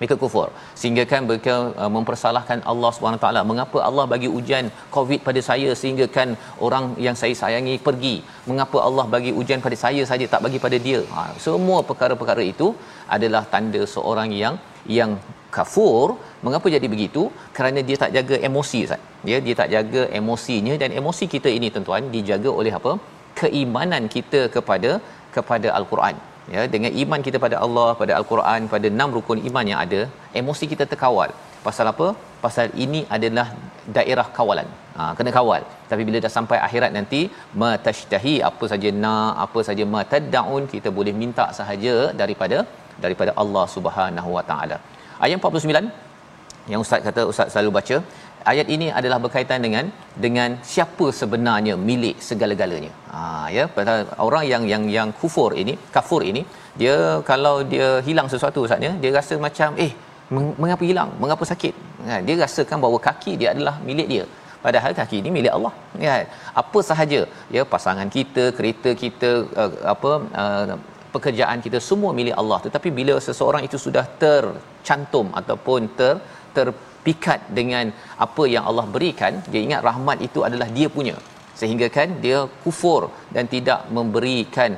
Mereka 0.00 0.16
kufur. 0.22 0.48
Sehingga 0.80 1.02
kan 1.10 1.20
mereka 1.28 1.54
uh, 1.82 1.90
mempersalahkan 1.96 2.58
Allah 2.72 2.92
taala. 3.24 3.40
Mengapa 3.50 3.78
Allah 3.88 4.04
bagi 4.12 4.28
ujian 4.38 4.66
covid 4.96 5.20
pada 5.26 5.40
saya 5.48 5.70
sehingga 5.80 6.06
kan 6.16 6.28
orang 6.66 6.84
yang 7.06 7.16
saya 7.22 7.34
sayangi 7.42 7.74
pergi? 7.88 8.14
Mengapa 8.50 8.80
Allah 8.88 9.04
bagi 9.14 9.32
ujian 9.40 9.60
pada 9.66 9.76
saya 9.84 10.04
saja 10.12 10.24
tak 10.34 10.40
bagi 10.46 10.60
pada 10.66 10.78
dia? 10.86 11.00
Ha, 11.16 11.24
semua 11.46 11.80
perkara-perkara 11.90 12.44
itu 12.54 12.68
adalah 13.16 13.44
tanda 13.54 13.82
seorang 13.96 14.32
yang 14.42 14.56
yang 14.98 15.12
kafur 15.56 16.06
mengapa 16.46 16.66
jadi 16.76 16.88
begitu? 16.94 17.22
Kerana 17.56 17.80
dia 17.88 17.96
tak 18.02 18.12
jaga 18.16 18.36
emosi 18.48 18.80
Ustaz. 18.86 19.02
Ya 19.30 19.38
dia 19.46 19.54
tak 19.60 19.70
jaga 19.74 20.02
emosinya 20.20 20.74
dan 20.82 20.90
emosi 21.00 21.26
kita 21.34 21.50
ini 21.58 21.68
tuan-tuan 21.74 22.10
dijaga 22.16 22.50
oleh 22.62 22.74
apa? 22.80 22.92
Keimanan 23.40 24.04
kita 24.16 24.42
kepada 24.56 24.90
kepada 25.36 25.68
al-Quran. 25.78 26.16
Ya 26.54 26.62
dengan 26.74 26.92
iman 27.02 27.20
kita 27.26 27.38
pada 27.44 27.56
Allah 27.64 27.88
pada 28.00 28.12
al-Quran 28.18 28.60
pada 28.74 28.86
enam 28.94 29.10
rukun 29.16 29.40
iman 29.48 29.66
yang 29.72 29.80
ada 29.86 30.00
emosi 30.40 30.66
kita 30.72 30.86
terkawal. 30.92 31.32
Pasal 31.66 31.86
apa? 31.92 32.06
Pasal 32.44 32.66
ini 32.84 33.00
adalah 33.16 33.46
daerah 33.96 34.26
kawalan. 34.36 34.68
Ha, 34.96 35.02
kena 35.16 35.30
kawal. 35.36 35.62
Tapi 35.90 36.02
bila 36.08 36.18
dah 36.24 36.32
sampai 36.36 36.58
akhirat 36.66 36.92
nanti 36.96 37.20
matashtahi 37.62 38.34
apa 38.50 38.64
saja 38.72 38.90
na 39.04 39.14
apa 39.44 39.60
saja 39.68 39.84
matadaun 39.94 40.64
kita 40.72 40.88
boleh 40.98 41.14
minta 41.22 41.46
sahaja 41.58 41.94
daripada 42.22 42.58
daripada 43.04 43.32
Allah 43.42 43.64
Subhanahu 43.74 44.30
Wa 44.36 44.44
Taala 44.50 44.78
ayat 45.26 45.38
49 45.42 46.72
yang 46.72 46.80
ustaz 46.84 47.00
kata 47.06 47.22
ustaz 47.32 47.48
selalu 47.52 47.70
baca 47.78 47.96
ayat 48.50 48.66
ini 48.74 48.86
adalah 48.98 49.18
berkaitan 49.24 49.60
dengan 49.66 49.84
dengan 50.24 50.50
siapa 50.72 51.06
sebenarnya 51.20 51.74
milik 51.88 52.16
segala-galanya. 52.28 52.92
Ha 53.12 53.20
ya, 53.56 53.64
orang 54.26 54.44
yang 54.52 54.64
yang 54.72 54.84
yang 54.96 55.08
kufur 55.20 55.50
ini, 55.62 55.74
kafur 55.96 56.22
ini, 56.30 56.42
dia 56.80 56.96
kalau 57.30 57.54
dia 57.72 57.88
hilang 58.08 58.28
sesuatu 58.34 58.62
saatnya, 58.70 58.92
dia 59.02 59.12
rasa 59.18 59.36
macam 59.46 59.72
eh 59.86 59.92
mengapa 60.62 60.84
hilang? 60.90 61.10
Mengapa 61.22 61.44
sakit? 61.52 61.74
Ha, 62.08 62.20
dia 62.26 62.34
rasakan 62.42 62.78
bahawa 62.84 62.98
kaki 63.08 63.32
dia 63.40 63.48
adalah 63.54 63.74
milik 63.88 64.08
dia. 64.12 64.24
Padahal 64.64 64.92
kaki 65.00 65.16
ini 65.22 65.30
milik 65.36 65.52
Allah. 65.56 65.72
Ya, 66.06 66.14
apa 66.62 66.78
sahaja 66.90 67.20
ya 67.56 67.62
pasangan 67.74 68.08
kita, 68.16 68.44
kereta 68.56 68.90
kita, 69.02 69.30
uh, 69.62 69.72
apa 69.94 70.10
uh, 70.42 70.74
pekerjaan 71.14 71.58
kita 71.66 71.78
semua 71.88 72.10
milik 72.18 72.36
Allah. 72.42 72.58
Tetapi 72.66 72.88
bila 72.98 73.14
seseorang 73.28 73.62
itu 73.68 73.78
sudah 73.86 74.04
tercantum 74.24 75.28
ataupun 75.40 75.80
ter 75.98 76.14
terpikat 76.58 77.40
dengan 77.58 77.86
apa 78.24 78.44
yang 78.54 78.64
Allah 78.70 78.86
berikan 78.94 79.34
dia 79.52 79.60
ingat 79.66 79.82
rahmat 79.88 80.18
itu 80.26 80.40
adalah 80.48 80.68
dia 80.76 80.88
punya 80.96 81.16
sehingga 81.60 81.86
kan 81.96 82.08
dia 82.24 82.38
kufur 82.64 83.02
dan 83.34 83.44
tidak 83.54 83.80
memberikan 83.96 84.70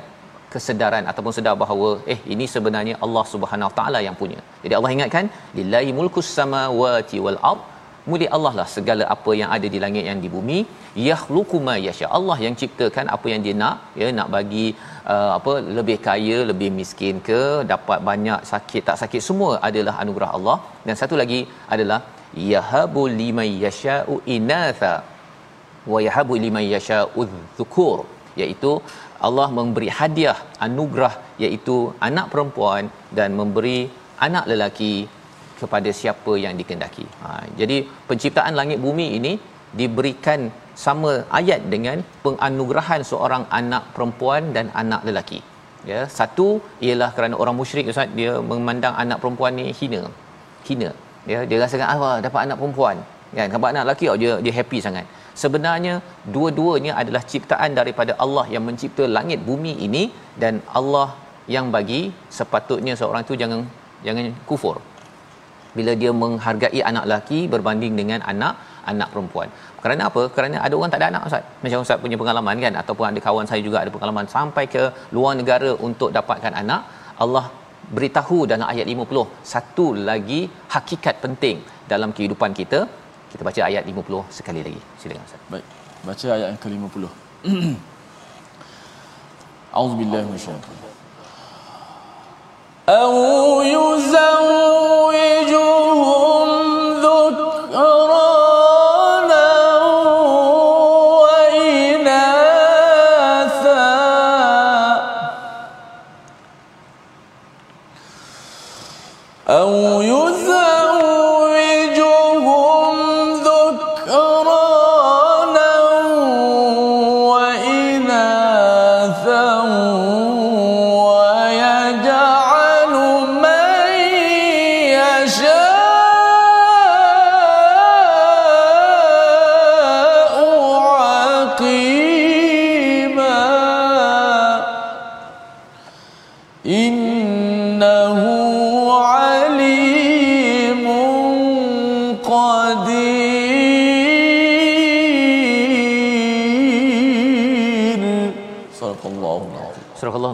kesedaran 0.53 1.03
ataupun 1.11 1.33
sedar 1.37 1.55
bahawa 1.63 1.89
eh 2.13 2.19
ini 2.33 2.45
sebenarnya 2.55 2.95
Allah 3.05 3.23
Subhanahu 3.33 3.71
taala 3.77 3.99
yang 4.07 4.15
punya. 4.21 4.39
Jadi 4.63 4.73
Allah 4.79 4.91
ingatkan 4.95 5.27
lillahi 5.59 5.91
mulkus 5.99 6.29
samawati 6.39 7.19
wal 7.25 7.39
ard 7.51 7.61
Mulia 8.11 8.29
Allah 8.35 8.53
lah 8.59 8.65
segala 8.75 9.03
apa 9.15 9.31
yang 9.39 9.49
ada 9.55 9.67
di 9.73 9.79
langit 9.83 10.03
yang 10.07 10.19
di 10.23 10.29
bumi. 10.33 10.59
Yakhluqu 11.09 11.57
ma 11.67 11.75
yasha. 11.85 12.07
Allah 12.17 12.37
yang 12.45 12.55
ciptakan 12.61 13.05
apa 13.15 13.27
yang 13.31 13.41
dia 13.45 13.55
nak. 13.61 13.77
Ya 13.99 14.07
nak 14.17 14.27
bagi 14.35 14.65
uh, 15.13 15.31
apa 15.37 15.53
lebih 15.77 15.97
kaya 16.07 16.37
lebih 16.51 16.69
miskin 16.79 17.15
ke 17.29 17.39
dapat 17.71 18.01
banyak 18.09 18.41
sakit 18.51 18.83
tak 18.89 18.99
sakit 19.03 19.21
semua 19.29 19.51
adalah 19.69 19.95
anugerah 20.03 20.31
Allah. 20.37 20.57
Dan 20.87 20.97
satu 21.01 21.17
lagi 21.21 21.39
adalah 21.75 21.99
yahabu 22.51 23.05
liman 23.21 23.49
yasha'u 23.65 24.15
inatha 24.37 24.93
wa 25.93 26.01
yahabu 26.07 26.35
liman 26.45 26.67
yasha'u 26.75 27.23
dhukur. 27.57 27.99
Iaitu 28.41 28.73
Allah 29.27 29.49
memberi 29.57 29.89
hadiah 29.97 30.37
anugerah 30.65 31.13
iaitu 31.43 31.75
anak 32.07 32.27
perempuan 32.31 32.85
dan 33.17 33.31
memberi 33.39 33.79
anak 34.25 34.45
lelaki 34.51 34.93
kepada 35.61 35.89
siapa 35.99 36.33
yang 36.43 36.53
dikendaki. 36.61 37.05
Ha, 37.23 37.29
jadi 37.59 37.77
penciptaan 38.09 38.53
langit 38.59 38.79
bumi 38.85 39.07
ini 39.19 39.33
diberikan 39.79 40.39
sama 40.83 41.11
ayat 41.39 41.61
dengan 41.73 41.97
penganugerahan 42.25 43.01
seorang 43.11 43.43
anak 43.59 43.83
perempuan 43.95 44.53
dan 44.55 44.69
anak 44.81 45.01
lelaki. 45.07 45.39
Ya, 45.91 46.01
satu 46.17 46.47
ialah 46.85 47.09
kerana 47.15 47.35
orang 47.41 47.55
musyrik 47.59 47.91
Ustaz 47.93 48.11
dia 48.19 48.33
memandang 48.51 48.95
anak 49.03 49.17
perempuan 49.21 49.53
ni 49.59 49.65
hina. 49.79 50.03
Hina. 50.67 50.89
Ya, 51.31 51.39
dia 51.49 51.57
rasakan 51.63 51.87
ah 51.93 52.17
dapat 52.25 52.41
anak 52.47 52.57
perempuan. 52.61 52.97
Kan, 53.37 53.49
dapat 53.55 53.69
anak 53.73 53.83
lelaki 53.87 54.05
oh, 54.11 54.17
dia 54.23 54.33
dia 54.45 54.53
happy 54.59 54.79
sangat. 54.85 55.05
Sebenarnya 55.41 55.93
dua-duanya 56.35 56.93
adalah 57.01 57.21
ciptaan 57.31 57.73
daripada 57.79 58.13
Allah 58.23 58.45
yang 58.53 58.63
mencipta 58.69 59.03
langit 59.17 59.41
bumi 59.49 59.73
ini 59.87 60.03
dan 60.43 60.61
Allah 60.79 61.07
yang 61.55 61.67
bagi 61.75 62.01
sepatutnya 62.37 62.93
seorang 62.99 63.21
itu 63.27 63.35
jangan 63.41 63.61
jangan 64.05 64.31
kufur 64.49 64.77
bila 65.78 65.92
dia 66.00 66.10
menghargai 66.22 66.80
anak 66.90 67.04
lelaki 67.08 67.40
berbanding 67.52 67.94
dengan 68.00 68.20
anak 68.32 68.54
anak 68.92 69.08
perempuan. 69.12 69.48
Kerana 69.82 70.02
apa? 70.10 70.22
Kerana 70.36 70.56
ada 70.66 70.74
orang 70.78 70.90
tak 70.92 71.00
ada 71.00 71.08
anak 71.12 71.22
Ustaz. 71.28 71.44
Macam 71.64 71.84
Ustaz 71.84 71.98
punya 72.04 72.16
pengalaman 72.22 72.56
kan 72.64 72.74
ataupun 72.82 73.04
ada 73.10 73.20
kawan 73.26 73.46
saya 73.50 73.60
juga 73.66 73.78
ada 73.82 73.90
pengalaman 73.96 74.26
sampai 74.36 74.64
ke 74.74 74.82
luar 75.16 75.32
negara 75.40 75.70
untuk 75.88 76.10
dapatkan 76.18 76.54
anak. 76.62 76.80
Allah 77.24 77.44
beritahu 77.96 78.38
dalam 78.52 78.66
ayat 78.72 78.86
50 78.94 79.24
satu 79.52 79.86
lagi 80.08 80.40
hakikat 80.74 81.16
penting 81.24 81.58
dalam 81.92 82.10
kehidupan 82.16 82.52
kita. 82.60 82.80
Kita 83.32 83.42
baca 83.48 83.60
ayat 83.70 83.84
50 83.92 84.24
sekali 84.38 84.60
lagi. 84.66 84.82
Silakan 85.00 85.24
Ustaz. 85.28 85.40
Baik. 85.52 85.66
Baca 86.08 86.26
ayat 86.36 86.48
yang 86.52 86.60
ke-50. 86.64 87.04
Auzubillahi 89.78 90.26
minasyaitanir 90.32 90.88
أو 92.88 93.12
يزوجهم 93.62 94.91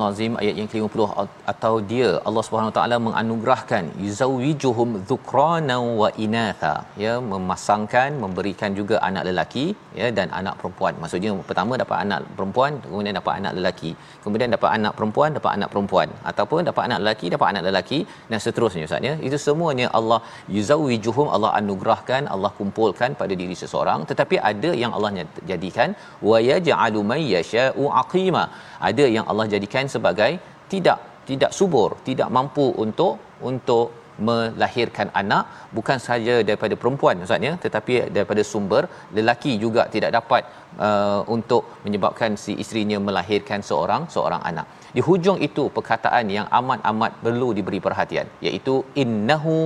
Al-Azim 0.09 0.33
ayat 0.41 0.57
yang 0.57 0.65
ke-50 0.65 1.05
atau 1.51 1.73
dia 1.91 2.09
Allah 2.27 2.43
Subhanahu 2.45 2.73
taala 2.77 2.97
menganugerahkan 3.07 3.83
yuzawijuhum 4.05 4.89
dhukrana 5.09 5.77
wa 6.01 6.09
inatha. 6.25 6.75
Ya 7.03 7.13
memasangkan 7.31 8.19
memberikan 8.23 8.71
juga 8.79 8.95
anak 9.09 9.23
lelaki 9.29 9.65
ya 9.99 10.07
dan 10.17 10.27
anak 10.39 10.55
perempuan. 10.61 10.93
Maksudnya 11.03 11.31
pertama 11.49 11.79
dapat 11.83 11.97
anak 12.05 12.21
perempuan 12.37 12.73
kemudian 12.85 13.15
dapat 13.21 13.33
anak 13.41 13.53
lelaki. 13.59 13.91
Kemudian 14.25 14.49
dapat 14.57 14.69
anak 14.77 14.93
perempuan 14.99 15.29
dapat 15.39 15.51
anak 15.57 15.71
perempuan. 15.73 16.09
Ataupun 16.31 16.69
dapat 16.71 16.83
anak 16.89 16.99
lelaki 17.03 17.27
dapat 17.35 17.47
anak 17.53 17.65
lelaki 17.69 17.99
dan 18.31 18.39
seterusnya 18.45 18.85
ustaz 18.89 19.09
ya. 19.09 19.15
Itu 19.29 19.39
semuanya 19.47 19.89
Allah 19.99 20.19
yuzawijuhum 20.57 21.27
Allah 21.37 21.51
anugerahkan 21.61 22.23
Allah 22.35 22.53
kumpulkan 22.59 23.17
pada 23.21 23.33
diri 23.41 23.57
seseorang. 23.63 24.01
Tetapi 24.11 24.37
ada 24.51 24.71
yang 24.83 24.93
Allah 24.97 25.11
jadikan 25.51 25.89
wa 26.29 26.37
yaj'alu 26.51 27.01
may 27.11 27.23
yasha'u 27.35 27.85
aqima. 28.03 28.45
Ada 28.89 29.05
yang 29.15 29.25
Allah 29.31 29.45
jadikan 29.53 29.85
sebagai 29.95 30.31
tidak 30.73 30.97
tidak 31.31 31.51
subur 31.59 31.89
tidak 32.09 32.29
mampu 32.37 32.67
untuk 32.83 33.13
untuk 33.49 33.87
melahirkan 34.27 35.07
anak. 35.21 35.43
Bukan 35.77 35.97
sahaja 36.05 36.35
daripada 36.47 36.75
perempuan 36.81 37.23
ustaz 37.25 37.47
ya 37.47 37.53
tetapi 37.65 37.93
daripada 38.15 38.41
sumber 38.51 38.83
lelaki 39.17 39.51
juga 39.63 39.83
tidak 39.95 40.11
dapat 40.17 40.43
uh, 40.87 41.21
untuk 41.35 41.63
menyebabkan 41.85 42.37
si 42.43 42.53
isterinya 42.63 42.99
melahirkan 43.07 43.61
seorang 43.69 44.03
seorang 44.15 44.43
anak. 44.51 44.67
Di 44.95 45.01
hujung 45.07 45.39
itu 45.47 45.63
perkataan 45.77 46.25
yang 46.37 46.47
amat-amat 46.59 47.11
perlu 47.25 47.49
diberi 47.57 47.79
perhatian 47.87 48.27
iaitu 48.47 48.75
innahu 49.03 49.57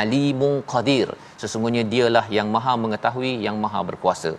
alimun 0.00 0.54
qadir. 0.72 1.10
Sesungguhnya 1.42 1.84
dialah 1.94 2.26
yang 2.38 2.50
maha 2.56 2.74
mengetahui 2.84 3.32
yang 3.46 3.58
maha 3.64 3.82
berkuasa 3.90 4.32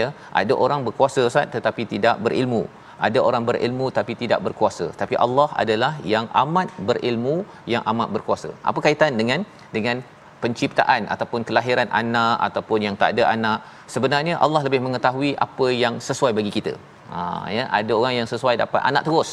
ya. 0.00 0.08
Ada 0.42 0.54
orang 0.64 0.82
berkuasa 0.88 1.22
ustaz 1.30 1.48
tetapi 1.56 1.84
tidak 1.94 2.16
berilmu 2.26 2.64
ada 3.06 3.18
orang 3.28 3.44
berilmu 3.48 3.86
tapi 3.98 4.12
tidak 4.22 4.40
berkuasa. 4.46 4.86
Tapi 5.00 5.14
Allah 5.24 5.48
adalah 5.62 5.92
yang 6.12 6.26
amat 6.42 6.68
berilmu 6.88 7.36
yang 7.72 7.82
amat 7.92 8.08
berkuasa. 8.16 8.50
Apa 8.70 8.78
kaitan 8.86 9.14
dengan 9.20 9.42
dengan 9.76 9.98
penciptaan 10.42 11.02
ataupun 11.14 11.40
kelahiran 11.48 11.88
anak 12.00 12.36
ataupun 12.48 12.80
yang 12.86 12.96
tak 13.02 13.12
ada 13.14 13.24
anak? 13.34 13.58
Sebenarnya 13.94 14.34
Allah 14.44 14.62
lebih 14.66 14.80
mengetahui 14.86 15.32
apa 15.46 15.68
yang 15.82 15.96
sesuai 16.08 16.32
bagi 16.38 16.52
kita. 16.58 16.74
Ha 17.12 17.20
ya 17.56 17.64
ada 17.78 17.92
orang 18.00 18.14
yang 18.20 18.28
sesuai 18.34 18.54
dapat 18.64 18.82
anak 18.90 19.04
terus. 19.08 19.30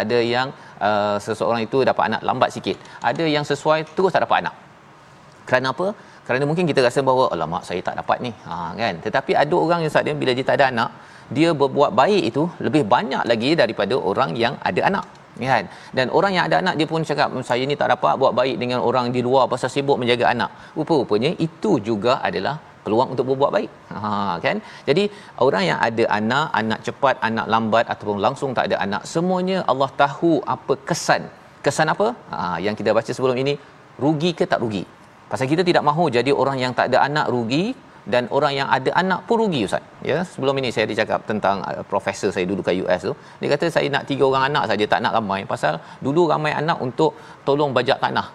Ada 0.00 0.18
yang 0.34 0.48
uh, 0.88 1.16
seseorang 1.26 1.62
itu 1.66 1.78
dapat 1.90 2.04
anak 2.10 2.22
lambat 2.28 2.50
sikit. 2.56 2.76
Ada 3.10 3.24
yang 3.34 3.44
sesuai 3.50 3.80
terus 3.96 4.12
tak 4.14 4.22
dapat 4.26 4.38
anak. 4.44 4.54
Kerana 5.48 5.68
apa? 5.74 5.86
Kerana 6.26 6.44
mungkin 6.48 6.64
kita 6.70 6.80
rasa 6.86 7.00
bahawa 7.08 7.26
alamak 7.34 7.62
saya 7.68 7.80
tak 7.88 7.96
dapat 8.00 8.18
ni. 8.26 8.32
Ha 8.48 8.54
kan? 8.80 8.94
Tetapi 9.06 9.32
ada 9.42 9.56
orang 9.64 9.80
yang 9.84 9.92
saat 9.94 10.04
dia 10.08 10.16
bila 10.22 10.32
dia 10.38 10.46
tak 10.50 10.58
ada 10.60 10.66
anak 10.72 10.90
dia 11.36 11.50
berbuat 11.60 11.90
baik 12.00 12.22
itu 12.30 12.42
lebih 12.66 12.82
banyak 12.94 13.22
lagi 13.30 13.50
daripada 13.60 13.94
orang 14.10 14.30
yang 14.42 14.54
ada 14.70 14.80
anak 14.90 15.06
kan? 15.52 15.64
Dan 15.96 16.06
orang 16.18 16.32
yang 16.36 16.44
ada 16.48 16.56
anak 16.62 16.74
dia 16.78 16.86
pun 16.92 17.02
cakap 17.10 17.28
hmm, 17.30 17.44
saya 17.50 17.62
ni 17.70 17.76
tak 17.80 17.88
dapat 17.94 18.14
buat 18.20 18.32
baik 18.40 18.56
dengan 18.62 18.78
orang 18.88 19.06
di 19.16 19.20
luar 19.26 19.44
pasal 19.52 19.70
sibuk 19.74 19.98
menjaga 20.02 20.26
anak. 20.34 20.50
Rupa-rupanya 20.78 21.30
itu 21.46 21.72
juga 21.88 22.14
adalah 22.28 22.54
peluang 22.84 23.08
untuk 23.14 23.26
berbuat 23.30 23.50
baik. 23.56 23.70
Ha 23.94 24.10
kan? 24.44 24.56
Jadi 24.88 25.04
orang 25.46 25.64
yang 25.70 25.78
ada 25.88 26.04
anak 26.18 26.46
anak 26.60 26.80
cepat 26.86 27.16
anak 27.28 27.46
lambat 27.54 27.84
ataupun 27.94 28.18
langsung 28.26 28.50
tak 28.58 28.66
ada 28.70 28.78
anak 28.86 29.02
semuanya 29.14 29.58
Allah 29.72 29.90
tahu 30.04 30.32
apa 30.54 30.74
kesan. 30.90 31.24
Kesan 31.66 31.92
apa? 31.94 32.08
Ha 32.32 32.56
yang 32.66 32.74
kita 32.80 32.90
baca 32.98 33.12
sebelum 33.16 33.38
ini 33.44 33.54
rugi 34.04 34.32
ke 34.38 34.46
tak 34.52 34.62
rugi? 34.64 34.84
Pasal 35.30 35.46
kita 35.52 35.62
tidak 35.68 35.84
mahu 35.88 36.04
jadi 36.16 36.32
orang 36.42 36.58
yang 36.64 36.72
tak 36.78 36.86
ada 36.90 36.98
anak 37.08 37.26
rugi 37.34 37.64
dan 38.12 38.24
orang 38.36 38.52
yang 38.58 38.68
ada 38.76 38.90
anak 39.02 39.20
pun 39.28 39.36
rugi 39.42 39.60
ustaz. 39.68 39.84
Ya 40.10 40.18
sebelum 40.32 40.54
ini 40.60 40.68
saya 40.74 40.84
ada 40.88 40.96
cakap 41.00 41.20
tentang 41.30 41.56
uh, 41.68 41.84
profesor 41.92 42.30
saya 42.36 42.44
dulu 42.50 42.60
kat 42.68 42.76
US 42.82 43.00
tu. 43.08 43.14
Dia 43.40 43.48
kata 43.54 43.66
saya 43.76 43.86
nak 43.94 44.04
tiga 44.10 44.24
orang 44.30 44.44
anak 44.50 44.64
saja 44.70 44.84
tak 44.92 45.00
nak 45.04 45.14
ramai. 45.18 45.40
Pasal 45.52 45.74
dulu 46.06 46.24
ramai 46.32 46.52
anak 46.62 46.80
untuk 46.86 47.12
tolong 47.48 47.72
bajak 47.78 48.00
tanah. 48.04 48.26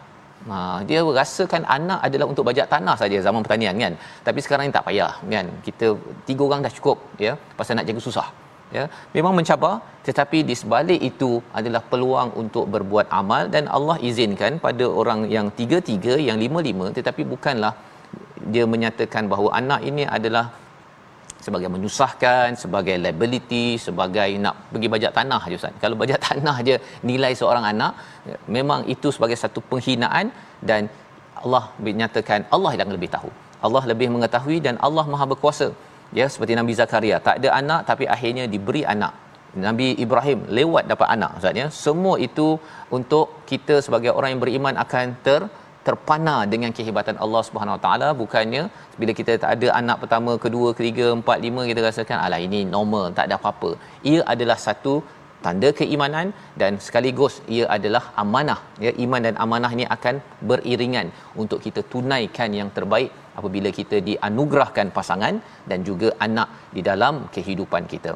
Ha, 0.51 0.55
dia 0.87 0.99
rasakan 1.17 1.63
anak 1.75 1.99
adalah 2.07 2.27
untuk 2.31 2.43
bajak 2.49 2.67
tanah 2.73 2.95
saja 3.01 3.17
zaman 3.27 3.41
pertanian 3.45 3.75
kan? 3.83 3.93
Tapi 4.27 4.39
sekarang 4.45 4.63
ni 4.67 4.73
tak 4.77 4.85
payah 4.87 5.13
kan? 5.33 5.47
Kita 5.67 5.87
tiga 6.29 6.41
orang 6.47 6.61
dah 6.65 6.73
cukup 6.77 6.97
ya? 7.25 7.33
Pasal 7.59 7.79
nak 7.79 7.87
jaga 7.89 8.01
susah 8.07 8.27
ya? 8.77 8.83
Memang 9.15 9.33
mencabar 9.39 9.73
tetapi 10.07 10.39
di 10.49 10.55
sebalik 10.61 11.01
itu 11.11 11.31
adalah 11.59 11.81
peluang 11.91 12.29
untuk 12.43 12.67
berbuat 12.75 13.07
amal 13.21 13.43
dan 13.55 13.71
Allah 13.77 13.97
izinkan 14.09 14.59
pada 14.65 14.85
orang 15.01 15.21
yang 15.35 15.47
tiga-tiga 15.59 16.15
yang 16.27 16.37
lima-lima 16.43 16.87
tetapi 16.97 17.23
bukanlah 17.33 17.73
dia 18.53 18.65
menyatakan 18.73 19.23
bahawa 19.31 19.49
anak 19.61 19.81
ini 19.89 20.03
adalah 20.17 20.45
sebagai 21.45 21.69
menyusahkan 21.75 22.47
sebagai 22.63 22.95
liability 23.03 23.65
sebagai 23.85 24.29
nak 24.43 24.55
pergi 24.73 24.87
bajak 24.93 25.11
tanah 25.17 25.41
je 25.51 25.57
ustaz. 25.59 25.79
Kalau 25.83 25.95
bajak 26.01 26.19
tanah 26.27 26.55
je 26.67 26.75
nilai 27.09 27.33
seorang 27.39 27.65
anak 27.71 27.93
memang 28.57 28.81
itu 28.95 29.09
sebagai 29.15 29.37
satu 29.43 29.61
penghinaan 29.71 30.27
dan 30.69 30.83
Allah 31.43 31.63
menyatakan 31.87 32.41
Allah 32.55 32.73
yang 32.81 32.91
lebih 32.97 33.09
tahu. 33.15 33.31
Allah 33.65 33.83
lebih 33.91 34.07
mengetahui 34.15 34.57
dan 34.67 34.75
Allah 34.87 35.05
Maha 35.13 35.25
berkuasa. 35.33 35.67
Ya 36.19 36.25
seperti 36.33 36.53
Nabi 36.59 36.73
Zakaria 36.79 37.17
tak 37.27 37.35
ada 37.41 37.49
anak 37.59 37.81
tapi 37.89 38.07
akhirnya 38.15 38.45
diberi 38.53 38.83
anak. 38.95 39.13
Nabi 39.65 39.87
Ibrahim 40.03 40.39
lewat 40.57 40.83
dapat 40.91 41.07
anak 41.15 41.31
ustaz 41.39 41.59
ya. 41.61 41.67
Semua 41.85 42.15
itu 42.27 42.47
untuk 42.97 43.25
kita 43.51 43.75
sebagai 43.85 44.11
orang 44.17 44.29
yang 44.33 44.41
beriman 44.45 44.75
akan 44.83 45.07
ter 45.25 45.41
terpana 45.87 46.35
dengan 46.53 46.71
kehebatan 46.77 47.17
Allah 47.23 47.41
Subhanahu 47.47 47.75
Wa 47.77 47.81
Taala 47.85 48.09
bukannya 48.21 48.63
bila 49.01 49.11
kita 49.19 49.33
tak 49.43 49.51
ada 49.55 49.67
anak 49.79 49.97
pertama 50.03 50.31
kedua 50.45 50.69
ketiga 50.77 51.07
empat 51.17 51.37
lima 51.45 51.63
kita 51.71 51.81
rasakan 51.87 52.17
alah 52.25 52.39
ini 52.47 52.61
normal 52.75 53.05
tak 53.17 53.27
ada 53.27 53.37
apa-apa. 53.39 53.71
Ia 54.11 54.21
adalah 54.33 54.57
satu 54.67 54.93
tanda 55.45 55.69
keimanan 55.79 56.27
dan 56.61 56.71
sekaligus 56.85 57.35
ia 57.55 57.65
adalah 57.77 58.03
amanah. 58.23 58.59
Ya 58.85 58.91
iman 59.05 59.21
dan 59.27 59.35
amanah 59.45 59.71
ini 59.77 59.87
akan 59.95 60.15
beriringan 60.51 61.09
untuk 61.43 61.59
kita 61.65 61.83
tunaikan 61.93 62.51
yang 62.59 62.71
terbaik 62.77 63.11
apabila 63.39 63.69
kita 63.79 63.99
dianugerahkan 64.09 64.89
pasangan 64.97 65.35
dan 65.69 65.79
juga 65.89 66.09
anak 66.27 66.49
di 66.77 66.83
dalam 66.89 67.15
kehidupan 67.35 67.85
kita. 67.93 68.13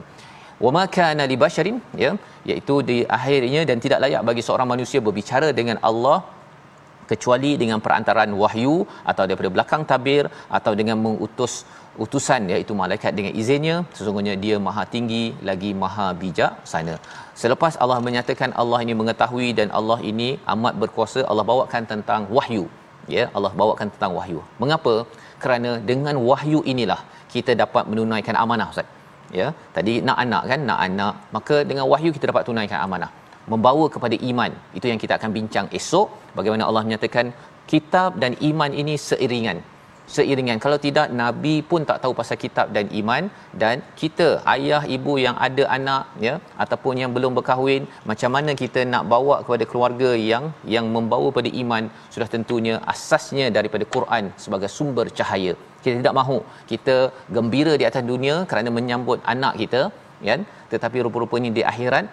Wama 0.66 0.84
kana 0.96 1.24
li 1.32 1.36
basharin 1.44 1.78
ya 2.04 2.12
iaitu 2.50 2.76
di 2.90 2.98
akhirnya 3.18 3.62
dan 3.70 3.78
tidak 3.84 4.00
layak 4.04 4.24
bagi 4.30 4.44
seorang 4.48 4.70
manusia 4.74 5.00
berbicara 5.08 5.50
dengan 5.60 5.78
Allah 5.90 6.18
kecuali 7.12 7.52
dengan 7.62 7.80
perantaraan 7.86 8.32
wahyu 8.44 8.76
atau 9.12 9.24
daripada 9.30 9.50
belakang 9.56 9.84
tabir 9.92 10.24
atau 10.58 10.74
dengan 10.80 10.98
mengutus 11.06 11.54
utusan 12.04 12.42
iaitu 12.54 12.74
malaikat 12.82 13.12
dengan 13.18 13.34
izinnya. 13.42 13.76
Sesungguhnya 13.98 14.34
dia 14.44 14.56
maha 14.68 14.84
tinggi 14.96 15.24
lagi 15.50 15.72
maha 15.84 16.08
bijak 16.22 16.54
sana. 16.72 16.96
Selepas 17.42 17.74
Allah 17.84 18.00
menyatakan 18.08 18.52
Allah 18.62 18.80
ini 18.86 18.96
mengetahui 19.02 19.50
dan 19.60 19.70
Allah 19.80 20.00
ini 20.12 20.30
amat 20.56 20.76
berkuasa 20.84 21.22
Allah 21.32 21.46
bawakan 21.52 21.86
tentang 21.94 22.24
wahyu. 22.38 22.66
Ya 23.16 23.26
Allah 23.38 23.52
bawakan 23.62 23.88
tentang 23.94 24.14
wahyu. 24.20 24.42
Mengapa? 24.64 24.96
Kerana 25.44 25.72
dengan 25.90 26.16
wahyu 26.30 26.60
inilah 26.74 27.02
kita 27.34 27.52
dapat 27.64 27.84
menunaikan 27.92 28.38
amanah 28.44 28.68
ustaz. 28.74 28.88
Ya 29.40 29.48
tadi 29.76 29.94
nak 30.08 30.18
anak 30.24 30.44
kan 30.52 30.60
nak 30.70 30.80
anak 30.88 31.14
maka 31.36 31.56
dengan 31.70 31.86
wahyu 31.94 32.10
kita 32.16 32.26
dapat 32.32 32.44
tunaikan 32.48 32.80
amanah 32.86 33.12
membawa 33.54 33.86
kepada 33.96 34.16
iman. 34.30 34.52
Itu 34.78 34.86
yang 34.92 35.00
kita 35.04 35.14
akan 35.20 35.32
bincang 35.38 35.68
esok 35.80 36.08
bagaimana 36.38 36.64
Allah 36.70 36.84
menyatakan 36.88 37.28
kitab 37.72 38.20
dan 38.24 38.34
iman 38.50 38.72
ini 38.82 38.96
seiringan. 39.08 39.60
Seiringan. 40.16 40.58
Kalau 40.64 40.78
tidak 40.86 41.08
nabi 41.22 41.56
pun 41.70 41.82
tak 41.90 41.98
tahu 42.04 42.14
pasal 42.20 42.38
kitab 42.44 42.68
dan 42.76 42.86
iman. 43.00 43.24
Dan 43.62 43.76
kita 44.02 44.28
ayah 44.54 44.82
ibu 44.96 45.14
yang 45.26 45.36
ada 45.48 45.64
anak 45.78 46.04
ya 46.28 46.36
ataupun 46.64 47.02
yang 47.02 47.12
belum 47.16 47.32
berkahwin 47.38 47.84
macam 48.12 48.32
mana 48.36 48.54
kita 48.64 48.84
nak 48.94 49.04
bawa 49.14 49.38
kepada 49.46 49.66
keluarga 49.72 50.12
yang 50.32 50.46
yang 50.76 50.88
membawa 50.96 51.30
pada 51.38 51.52
iman 51.64 51.84
sudah 52.14 52.30
tentunya 52.36 52.76
asasnya 52.94 53.48
daripada 53.58 53.88
Quran 53.96 54.32
sebagai 54.46 54.72
sumber 54.78 55.08
cahaya. 55.20 55.56
Kita 55.84 55.96
tidak 56.00 56.16
mahu. 56.22 56.40
Kita 56.72 56.96
gembira 57.38 57.76
di 57.82 57.88
atas 57.90 58.06
dunia 58.12 58.38
kerana 58.52 58.72
menyambut 58.80 59.20
anak 59.36 59.56
kita 59.64 59.82
kan 60.30 60.42
tetapi 60.72 60.98
rupa-rupanya 61.06 61.50
di 61.58 61.62
akhirat 61.72 62.06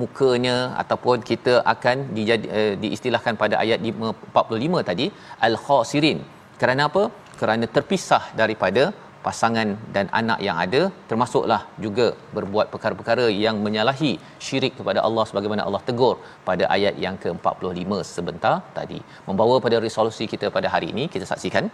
mukanya 0.00 0.56
ataupun 0.82 1.18
kita 1.30 1.54
akan 1.74 1.96
dijadi, 2.16 2.46
uh, 2.58 2.74
diistilahkan 2.82 3.36
pada 3.42 3.56
ayat 3.64 3.80
45 3.92 4.88
tadi 4.90 5.06
al-khasirin. 5.48 6.20
Kerana 6.60 6.82
apa? 6.90 7.04
Kerana 7.40 7.66
terpisah 7.76 8.24
daripada 8.40 8.84
pasangan 9.26 9.68
dan 9.94 10.06
anak 10.20 10.38
yang 10.46 10.56
ada 10.64 10.80
termasuklah 11.10 11.60
juga 11.84 12.06
berbuat 12.36 12.66
perkara-perkara 12.72 13.26
yang 13.44 13.56
menyalahi 13.66 14.12
syirik 14.46 14.74
kepada 14.78 15.00
Allah 15.06 15.24
sebagaimana 15.30 15.62
Allah 15.66 15.82
tegur 15.88 16.14
pada 16.48 16.64
ayat 16.76 16.94
yang 17.04 17.16
ke-45 17.24 17.90
sebentar 18.16 18.54
tadi. 18.78 19.00
Membawa 19.28 19.56
pada 19.66 19.78
resolusi 19.86 20.26
kita 20.34 20.48
pada 20.56 20.70
hari 20.74 20.88
ini 20.94 21.06
kita 21.14 21.28
saksikan 21.32 21.66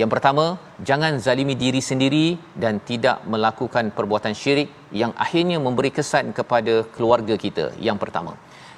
yang 0.00 0.10
pertama, 0.12 0.44
jangan 0.88 1.22
zalimi 1.24 1.54
diri 1.54 1.80
sendiri 1.88 2.26
dan 2.62 2.82
tidak 2.90 3.22
melakukan 3.32 3.94
perbuatan 3.96 4.34
syirik 4.40 4.68
yang 5.00 5.12
akhirnya 5.24 5.58
memberi 5.66 5.90
kesan 5.98 6.34
kepada 6.38 6.74
keluarga 6.94 7.34
kita. 7.44 7.66
Yang 7.88 7.98
pertama. 8.02 8.32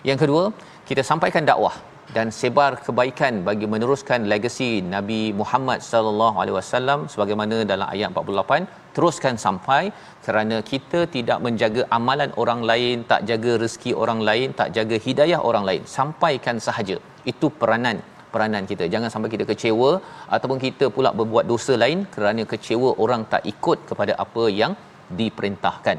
Yang 0.08 0.18
kedua, 0.22 0.44
kita 0.88 1.02
sampaikan 1.10 1.48
dakwah 1.50 1.72
dan 2.16 2.26
sebar 2.38 2.72
kebaikan 2.86 3.34
bagi 3.48 3.66
meneruskan 3.72 4.28
legasi 4.32 4.68
Nabi 4.94 5.20
Muhammad 5.40 5.80
sallallahu 5.90 6.36
alaihi 6.42 6.56
wasallam 6.58 7.00
sebagaimana 7.12 7.56
dalam 7.72 7.88
ayat 7.94 8.12
48 8.14 8.94
teruskan 8.96 9.34
sampai 9.44 9.82
kerana 10.26 10.56
kita 10.70 11.00
tidak 11.16 11.38
menjaga 11.46 11.82
amalan 11.98 12.30
orang 12.42 12.60
lain 12.70 13.02
tak 13.10 13.22
jaga 13.30 13.54
rezeki 13.62 13.92
orang 14.02 14.20
lain 14.28 14.54
tak 14.60 14.70
jaga 14.76 14.98
hidayah 15.06 15.40
orang 15.50 15.66
lain 15.70 15.82
sampaikan 15.96 16.58
sahaja 16.66 16.98
itu 17.32 17.48
peranan 17.60 17.98
peranan 18.36 18.64
kita. 18.72 18.84
Jangan 18.94 19.10
sampai 19.14 19.30
kita 19.34 19.44
kecewa 19.50 19.90
ataupun 20.36 20.58
kita 20.66 20.86
pula 20.96 21.12
berbuat 21.20 21.46
dosa 21.52 21.76
lain 21.84 22.00
kerana 22.16 22.44
kecewa 22.52 22.90
orang 23.04 23.24
tak 23.32 23.44
ikut 23.52 23.78
kepada 23.90 24.14
apa 24.24 24.44
yang 24.60 24.74
diperintahkan. 25.20 25.98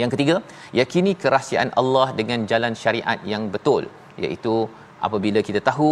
Yang 0.00 0.10
ketiga 0.14 0.36
yakini 0.80 1.12
kerahsiaan 1.22 1.70
Allah 1.80 2.06
dengan 2.20 2.40
jalan 2.52 2.72
syariat 2.82 3.18
yang 3.32 3.42
betul 3.54 3.84
iaitu 4.22 4.54
apabila 5.06 5.40
kita 5.48 5.60
tahu 5.70 5.90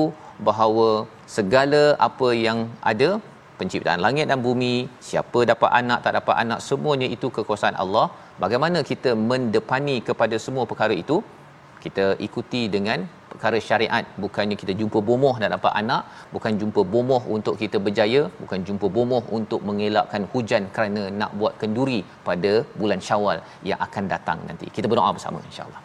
bahawa 0.48 0.88
segala 1.36 1.82
apa 2.08 2.28
yang 2.46 2.58
ada 2.92 3.10
penciptaan 3.58 4.02
langit 4.06 4.26
dan 4.30 4.38
bumi 4.46 4.74
siapa 5.08 5.40
dapat 5.52 5.70
anak 5.80 5.98
tak 6.04 6.14
dapat 6.18 6.36
anak 6.44 6.60
semuanya 6.68 7.08
itu 7.16 7.28
kekuasaan 7.36 7.78
Allah. 7.84 8.06
Bagaimana 8.42 8.78
kita 8.90 9.10
mendepani 9.30 9.96
kepada 10.08 10.36
semua 10.44 10.64
perkara 10.70 10.94
itu? 11.04 11.18
Kita 11.84 12.06
ikuti 12.26 12.62
dengan 12.76 12.98
perkara 13.31 13.57
syariat 13.69 14.05
bukannya 14.23 14.55
kita 14.61 14.73
jumpa 14.81 14.99
bomoh 15.09 15.35
dan 15.41 15.49
dapat 15.55 15.73
anak 15.81 16.03
bukan 16.35 16.53
jumpa 16.61 16.83
bomoh 16.93 17.21
untuk 17.35 17.55
kita 17.63 17.79
berjaya 17.87 18.21
bukan 18.43 18.61
jumpa 18.69 18.87
bomoh 18.97 19.23
untuk 19.39 19.61
mengelakkan 19.69 20.23
hujan 20.33 20.65
kerana 20.77 21.03
nak 21.19 21.33
buat 21.41 21.55
kenduri 21.63 21.99
pada 22.29 22.53
bulan 22.79 23.01
Syawal 23.09 23.39
yang 23.71 23.81
akan 23.87 24.05
datang 24.15 24.41
nanti 24.49 24.67
kita 24.77 24.89
berdoa 24.93 25.11
bersama 25.19 25.41
insyaallah 25.51 25.83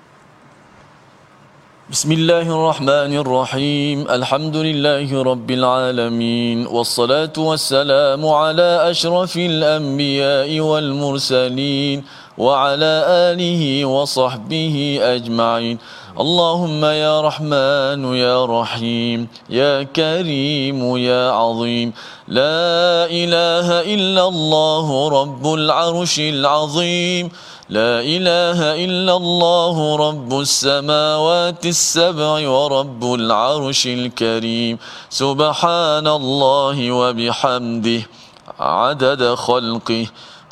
بسم 1.93 2.12
الله 2.18 2.47
الرحمن 2.57 3.12
الرحيم 3.24 3.99
الحمد 4.18 4.57
لله 4.57 5.22
رب 5.30 5.49
العالمين 5.51 6.59
والصلاة 6.74 7.37
والسلام 7.49 8.22
على 8.43 8.68
أشرف 8.91 9.37
الأنبياء 9.37 10.61
والمرسلين 10.61 11.99
وعلى 12.39 12.93
آله 13.30 13.85
وصحبه 13.85 14.76
أجمعين 15.16 15.76
اللهم 16.20 16.86
يا 16.86 17.22
رحمن 17.22 18.01
يا 18.15 18.45
رحيم 18.45 19.28
يا 19.49 19.84
كريم 19.84 20.97
يا 20.97 21.30
عظيم 21.32 21.93
لا 22.28 23.05
إله 23.05 23.68
إلا 23.93 24.28
الله 24.28 24.88
رب 25.22 25.45
العرش 25.53 26.20
العظيم 26.20 27.30
لا 27.70 28.01
إله 28.01 28.59
إلا 28.86 29.13
الله 29.18 29.95
رب 29.95 30.39
السماوات 30.39 31.65
السبع 31.65 32.49
ورب 32.49 33.03
العرش 33.13 33.88
الكريم 33.88 34.78
سبحان 35.09 36.07
الله 36.07 36.91
وبحمده 36.91 38.01
عدد 38.59 39.22
خلقه 39.36 40.05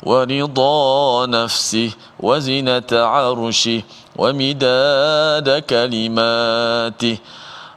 ورضا 0.06 1.26
نفسه 1.26 1.90
وزنة 2.20 2.90
عرشه 2.92 3.82
ومداد 4.18 5.58
كلماته. 5.58 7.18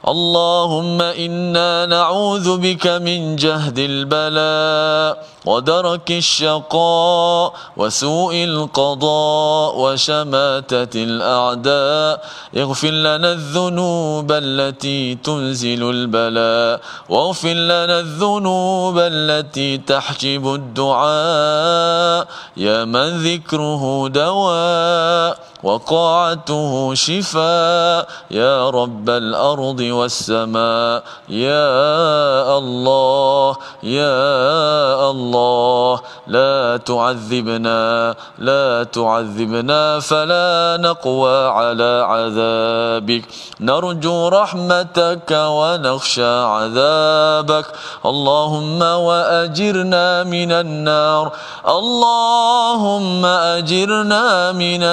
اللهم 0.08 1.02
إنا 1.02 1.86
نعوذ 1.86 2.58
بك 2.58 2.88
من 2.88 3.36
جهد 3.36 3.80
البلاء 3.80 5.26
ودرك 5.46 6.12
الشقاء 6.12 7.54
وسوء 7.78 8.36
القضاء 8.44 9.80
وشماتة 9.80 11.04
الأعداء. 11.04 12.26
اغفر 12.58 12.90
لنا 12.90 13.32
الذنوب 13.32 14.32
التي 14.32 15.16
تنزل 15.16 15.90
البلاء. 15.90 16.82
واغفر 17.10 17.54
لنا 17.54 18.00
الذنوب 18.00 19.00
التي 19.00 19.78
تحجب 19.78 20.54
الدعاء. 20.56 22.28
يا 22.58 22.86
من 22.86 23.24
ذكره 23.24 24.08
دواء. 24.08 25.49
وقاعته 25.64 26.94
شفاء. 26.94 28.08
يا 28.32 28.70
رب 28.70 29.10
الأرض 29.10 29.80
والسماء. 29.80 31.04
يا 31.30 32.58
الله 32.58 33.58
يا 33.84 35.12
الله. 35.12 36.00
لا 36.28 36.78
تعذبنا 36.78 38.16
لا 38.38 38.84
تعذبنا 38.84 40.00
فلا 40.00 40.78
نقوى 40.82 41.48
على 41.48 42.06
عذابك. 42.10 43.24
نرجو 43.62 44.28
رحمتك 44.28 45.32
ونخشى 45.32 46.36
عذابك. 46.40 47.66
اللهم 48.06 48.82
وأجرنا 48.82 50.24
من 50.24 50.52
النار. 50.52 51.32
اللهم 51.68 53.26
أجرنا 53.26 54.52
من 54.52 54.84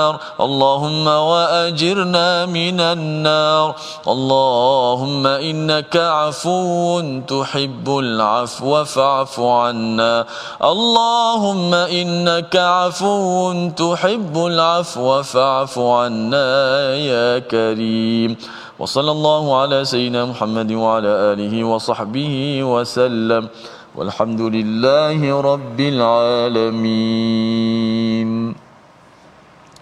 النار. 0.00 0.20
اللهم 0.40 1.06
وأجرنا 1.06 2.46
من 2.46 2.80
النار. 2.80 3.74
اللهم 4.08 5.26
إنك 5.26 5.96
عفو 5.96 7.00
تحب 7.28 7.98
العفو 7.98 8.84
فاعف 8.84 9.40
عنا. 9.40 10.26
اللهم 10.64 11.74
إنك 11.74 12.56
عفو 12.56 13.52
تحب 13.76 14.46
العفو 14.46 15.22
فاعف 15.22 15.78
عنا 15.78 16.94
يا 16.94 17.38
كريم. 17.38 18.36
وصلى 18.78 19.10
الله 19.10 19.60
على 19.60 19.84
سيدنا 19.84 20.24
محمد 20.24 20.72
وعلى 20.72 21.08
آله 21.08 21.64
وصحبه 21.64 22.62
وسلم. 22.62 23.48
والحمد 23.96 24.40
لله 24.40 25.40
رب 25.40 25.80
العالمين. 25.80 27.99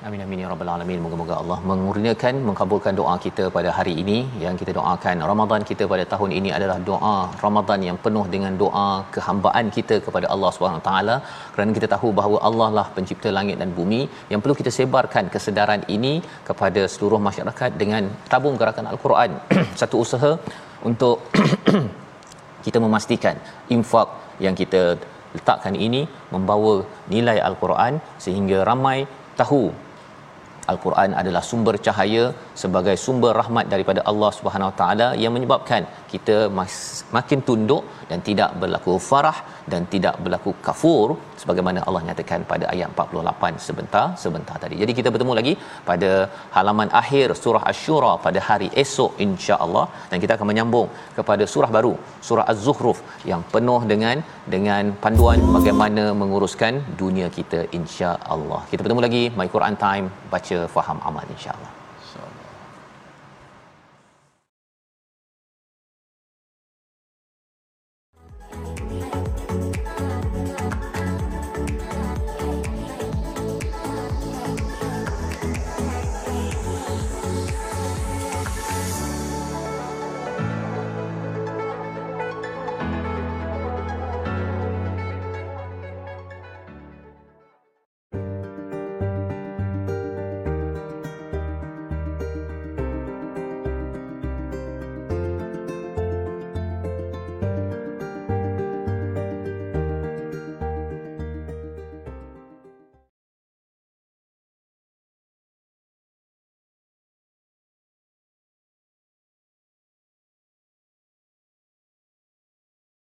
Amin 0.08 0.22
amin 0.24 0.40
ya 0.42 0.48
rabbal 0.50 0.70
alamin. 0.74 1.00
Moga-moga 1.04 1.34
Allah 1.40 1.56
mengurniakan 1.70 2.34
mengabulkan 2.48 2.92
doa 2.98 3.14
kita 3.24 3.44
pada 3.56 3.70
hari 3.78 3.92
ini. 4.02 4.18
Yang 4.44 4.54
kita 4.60 4.72
doakan 4.76 5.16
Ramadan 5.30 5.62
kita 5.70 5.84
pada 5.92 6.04
tahun 6.12 6.30
ini 6.38 6.50
adalah 6.58 6.76
doa 6.86 7.16
Ramadan 7.42 7.82
yang 7.88 7.98
penuh 8.04 8.22
dengan 8.34 8.54
doa 8.62 8.86
kehambaan 9.14 9.66
kita 9.76 9.96
kepada 10.06 10.26
Allah 10.34 10.50
Subhanahu 10.56 10.82
taala. 10.86 11.16
Kerana 11.54 11.74
kita 11.78 11.88
tahu 11.94 12.10
bahawa 12.18 12.38
Allah 12.48 12.68
lah 12.78 12.86
pencipta 12.96 13.30
langit 13.38 13.58
dan 13.62 13.72
bumi. 13.78 14.00
Yang 14.30 14.40
perlu 14.44 14.54
kita 14.60 14.72
sebarkan 14.78 15.26
kesedaran 15.34 15.82
ini 15.96 16.14
kepada 16.48 16.84
seluruh 16.94 17.20
masyarakat 17.28 17.76
dengan 17.82 18.08
tabung 18.32 18.56
gerakan 18.62 18.88
al-Quran. 18.92 19.32
Satu 19.82 19.98
usaha 20.04 20.32
untuk 20.90 21.28
kita 22.68 22.80
memastikan 22.86 23.36
infak 23.76 24.08
yang 24.46 24.56
kita 24.62 24.82
letakkan 25.36 25.76
ini 25.88 26.02
membawa 26.36 26.74
nilai 27.16 27.36
al-Quran 27.50 28.00
sehingga 28.26 28.60
ramai 28.70 28.98
tahu 29.42 29.62
Al-Quran 30.72 31.10
adalah 31.20 31.42
sumber 31.50 31.74
cahaya 31.86 32.24
sebagai 32.62 32.96
sumber 33.04 33.32
rahmat 33.40 33.66
daripada 33.74 34.00
Allah 34.10 34.30
Subhanahu 34.38 34.70
Wa 34.70 34.76
Taala 34.80 35.08
yang 35.22 35.32
menyebabkan 35.36 35.82
kita 36.12 36.36
makin 37.16 37.40
tunduk 37.48 37.84
dan 38.10 38.18
tidak 38.28 38.50
berlaku 38.62 38.94
farah 39.10 39.38
dan 39.72 39.82
tidak 39.94 40.14
berlaku 40.24 40.50
kafur 40.66 41.08
sebagaimana 41.40 41.80
Allah 41.88 42.02
nyatakan 42.08 42.42
pada 42.52 42.64
ayat 42.74 42.88
48 43.02 43.66
sebentar 43.66 44.06
sebentar 44.24 44.56
tadi. 44.64 44.76
Jadi 44.82 44.92
kita 44.98 45.08
bertemu 45.14 45.34
lagi 45.40 45.52
pada 45.90 46.10
halaman 46.56 46.90
akhir 47.02 47.26
surah 47.42 47.62
Asy-Syura 47.70 48.12
pada 48.26 48.40
hari 48.48 48.68
esok 48.82 49.12
insya-Allah 49.26 49.84
dan 50.10 50.18
kita 50.24 50.34
akan 50.36 50.48
menyambung 50.52 50.88
kepada 51.18 51.46
surah 51.54 51.70
baru 51.76 51.94
surah 52.28 52.46
Az-Zukhruf 52.52 53.00
yang 53.32 53.42
penuh 53.54 53.80
dengan 53.92 54.16
dengan 54.54 54.84
panduan 55.04 55.40
bagaimana 55.56 56.04
menguruskan 56.22 56.74
dunia 57.02 57.28
kita 57.38 57.60
insya-Allah. 57.78 58.60
Kita 58.70 58.80
bertemu 58.84 59.04
lagi 59.06 59.22
My 59.40 59.48
Quran 59.54 59.76
Time 59.84 60.06
baca 60.34 60.57
faham 60.66 60.98
amal 61.06 61.22
insya-Allah. 61.30 61.77